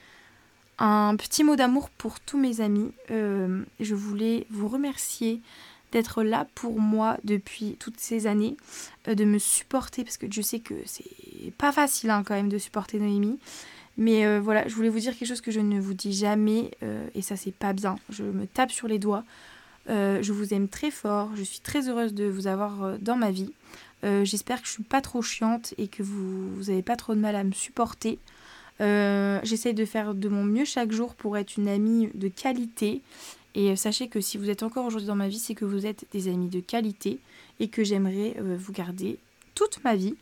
un 0.78 1.16
petit 1.16 1.44
mot 1.44 1.56
d'amour 1.56 1.90
pour 1.90 2.20
tous 2.20 2.38
mes 2.38 2.60
amis. 2.60 2.92
Euh, 3.10 3.62
je 3.80 3.94
voulais 3.94 4.46
vous 4.50 4.68
remercier 4.68 5.40
d'être 5.90 6.22
là 6.22 6.46
pour 6.54 6.80
moi 6.80 7.16
depuis 7.24 7.76
toutes 7.78 7.98
ces 7.98 8.26
années, 8.26 8.56
euh, 9.08 9.14
de 9.14 9.24
me 9.24 9.38
supporter, 9.38 10.04
parce 10.04 10.18
que 10.18 10.26
je 10.30 10.42
sais 10.42 10.60
que 10.60 10.74
c'est 10.84 11.52
pas 11.56 11.72
facile 11.72 12.10
hein, 12.10 12.22
quand 12.24 12.34
même 12.34 12.50
de 12.50 12.58
supporter 12.58 12.98
Noémie. 12.98 13.38
Mais 13.96 14.24
euh, 14.24 14.40
voilà, 14.40 14.68
je 14.68 14.74
voulais 14.74 14.90
vous 14.90 15.00
dire 15.00 15.16
quelque 15.16 15.28
chose 15.28 15.40
que 15.40 15.50
je 15.50 15.60
ne 15.60 15.80
vous 15.80 15.94
dis 15.94 16.12
jamais, 16.12 16.70
et 17.14 17.22
ça 17.22 17.36
c'est 17.36 17.54
pas 17.54 17.72
bien. 17.72 17.98
Je 18.10 18.22
me 18.22 18.46
tape 18.46 18.70
sur 18.70 18.86
les 18.86 19.00
doigts. 19.00 19.24
je 19.88 20.32
vous 20.32 20.54
aime 20.54 20.68
très 20.68 20.92
fort, 20.92 21.30
je 21.34 21.42
suis 21.42 21.58
très 21.58 21.88
heureuse 21.88 22.14
de 22.14 22.26
vous 22.26 22.46
avoir 22.46 22.96
dans 23.00 23.16
ma 23.16 23.32
vie. 23.32 23.50
J'espère 24.02 24.60
que 24.62 24.68
je 24.68 24.72
suis 24.72 24.82
pas 24.82 25.00
trop 25.00 25.22
chiante 25.22 25.74
et 25.76 25.88
que 25.88 26.02
vous, 26.02 26.54
vous 26.54 26.70
avez 26.70 26.82
pas 26.82 26.96
trop 26.96 27.14
de 27.14 27.20
mal 27.20 27.36
à 27.36 27.44
me 27.44 27.52
supporter. 27.52 28.18
Euh, 28.80 29.40
j'essaye 29.42 29.74
de 29.74 29.84
faire 29.84 30.14
de 30.14 30.28
mon 30.28 30.44
mieux 30.44 30.64
chaque 30.64 30.92
jour 30.92 31.14
pour 31.14 31.36
être 31.36 31.56
une 31.56 31.68
amie 31.68 32.10
de 32.14 32.28
qualité. 32.28 33.02
Et 33.54 33.74
sachez 33.76 34.08
que 34.08 34.20
si 34.20 34.38
vous 34.38 34.50
êtes 34.50 34.62
encore 34.62 34.86
aujourd'hui 34.86 35.08
dans 35.08 35.16
ma 35.16 35.28
vie, 35.28 35.38
c'est 35.38 35.54
que 35.54 35.64
vous 35.64 35.86
êtes 35.86 36.06
des 36.12 36.28
amis 36.28 36.48
de 36.48 36.60
qualité 36.60 37.18
et 37.60 37.68
que 37.68 37.82
j'aimerais 37.82 38.36
euh, 38.38 38.56
vous 38.58 38.72
garder 38.72 39.18
toute 39.54 39.82
ma 39.82 39.96
vie. 39.96 40.14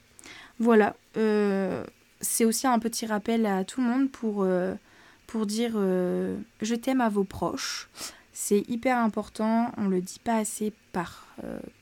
Voilà. 0.58 0.96
Euh, 1.16 1.84
c'est 2.20 2.44
aussi 2.44 2.66
un 2.66 2.78
petit 2.78 3.04
rappel 3.04 3.44
à 3.44 3.64
tout 3.64 3.82
le 3.82 3.86
monde 3.86 4.10
pour 4.10 5.46
dire 5.46 5.72
je 5.74 6.74
t'aime 6.74 7.02
à 7.02 7.10
vos 7.10 7.24
proches. 7.24 7.90
C'est 8.38 8.68
hyper 8.68 8.98
important, 8.98 9.72
on 9.78 9.88
le 9.88 10.02
dit 10.02 10.20
pas 10.22 10.36
assez 10.36 10.70
par 10.92 11.26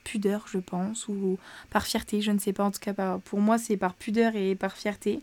pudeur, 0.05 0.47
je 0.49 0.59
pense, 0.59 1.09
ou 1.09 1.37
par 1.71 1.85
fierté, 1.85 2.21
je 2.21 2.31
ne 2.31 2.38
sais 2.38 2.53
pas. 2.53 2.62
En 2.62 2.71
tout 2.71 2.79
cas, 2.79 3.19
pour 3.25 3.40
moi, 3.40 3.59
c'est 3.59 3.77
par 3.77 3.95
pudeur 3.95 4.37
et 4.37 4.55
par 4.55 4.77
fierté. 4.77 5.21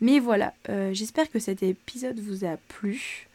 Mais 0.00 0.18
voilà, 0.18 0.52
euh, 0.68 0.92
j'espère 0.92 1.30
que 1.30 1.38
cet 1.38 1.62
épisode 1.62 2.18
vous 2.20 2.44
a 2.44 2.56
plu. 2.68 3.28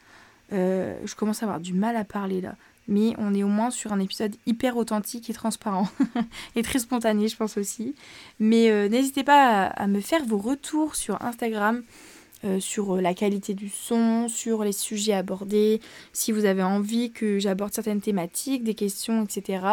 Euh, 0.53 0.95
je 1.05 1.15
commence 1.15 1.41
à 1.41 1.45
avoir 1.45 1.59
du 1.59 1.73
mal 1.73 1.95
à 1.95 2.03
parler 2.03 2.41
là. 2.41 2.55
Mais 2.87 3.13
on 3.17 3.33
est 3.33 3.43
au 3.43 3.47
moins 3.47 3.71
sur 3.71 3.93
un 3.93 3.99
épisode 3.99 4.35
hyper 4.45 4.75
authentique 4.75 5.29
et 5.29 5.33
transparent. 5.33 5.87
et 6.55 6.61
très 6.61 6.79
spontané, 6.79 7.27
je 7.27 7.37
pense 7.37 7.57
aussi. 7.57 7.95
Mais 8.39 8.69
euh, 8.69 8.89
n'hésitez 8.89 9.23
pas 9.23 9.67
à, 9.67 9.87
me 9.87 10.01
faire 10.01 10.25
vos 10.25 10.37
retours 10.37 10.95
sur 10.95 11.21
Instagram. 11.21 11.83
Euh, 12.43 12.59
sur 12.59 12.95
la 12.95 13.13
qualité 13.13 13.53
du 13.53 13.69
son, 13.69 14.27
sur 14.27 14.63
les 14.63 14.71
sujets 14.71 15.13
abordés, 15.13 15.79
si 16.11 16.31
vous 16.31 16.45
avez 16.45 16.63
envie 16.63 17.11
que 17.11 17.37
j'aborde 17.37 17.71
certaines 17.71 18.01
thématiques, 18.01 18.63
des 18.63 18.73
questions, 18.73 19.23
etc. 19.23 19.63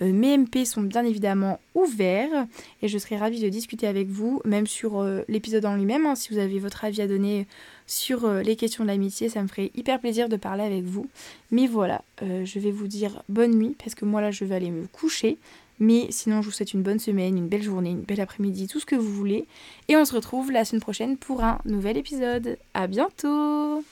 Euh, 0.00 0.10
mes 0.10 0.38
MP 0.38 0.64
sont 0.64 0.80
bien 0.80 1.04
évidemment 1.04 1.60
ouverts 1.74 2.46
et 2.80 2.88
je 2.88 2.96
serai 2.96 3.18
ravie 3.18 3.42
de 3.42 3.48
discuter 3.50 3.86
avec 3.86 4.08
vous, 4.08 4.40
même 4.46 4.66
sur 4.66 5.00
euh, 5.00 5.20
l'épisode 5.28 5.66
en 5.66 5.76
lui-même. 5.76 6.06
Hein, 6.06 6.14
si 6.14 6.32
vous 6.32 6.38
avez 6.38 6.58
votre 6.58 6.84
avis 6.86 7.02
à 7.02 7.06
donner 7.06 7.46
sur 7.86 8.26
les 8.26 8.56
questions 8.56 8.84
de 8.84 8.88
l'amitié, 8.88 9.28
ça 9.28 9.42
me 9.42 9.46
ferait 9.46 9.70
hyper 9.74 10.00
plaisir 10.00 10.30
de 10.30 10.36
parler 10.36 10.62
avec 10.62 10.84
vous. 10.84 11.06
Mais 11.50 11.66
voilà, 11.66 12.02
je 12.22 12.58
vais 12.58 12.70
vous 12.70 12.88
dire 12.88 13.22
bonne 13.28 13.54
nuit 13.58 13.76
parce 13.78 13.94
que 13.94 14.06
moi 14.06 14.22
là 14.22 14.30
je 14.30 14.46
vais 14.46 14.54
aller 14.54 14.70
me 14.70 14.86
coucher. 14.86 15.36
Mais 15.80 16.06
sinon, 16.10 16.40
je 16.40 16.46
vous 16.46 16.52
souhaite 16.52 16.72
une 16.72 16.82
bonne 16.82 16.98
semaine, 16.98 17.36
une 17.36 17.48
belle 17.48 17.62
journée, 17.62 17.90
une 17.90 18.02
belle 18.02 18.20
après-midi, 18.20 18.68
tout 18.68 18.80
ce 18.80 18.86
que 18.86 18.96
vous 18.96 19.12
voulez. 19.12 19.46
Et 19.88 19.96
on 19.96 20.04
se 20.04 20.14
retrouve 20.14 20.52
la 20.52 20.64
semaine 20.64 20.82
prochaine 20.82 21.16
pour 21.16 21.42
un 21.42 21.58
nouvel 21.64 21.96
épisode. 21.96 22.58
À 22.74 22.86
bientôt 22.86 23.82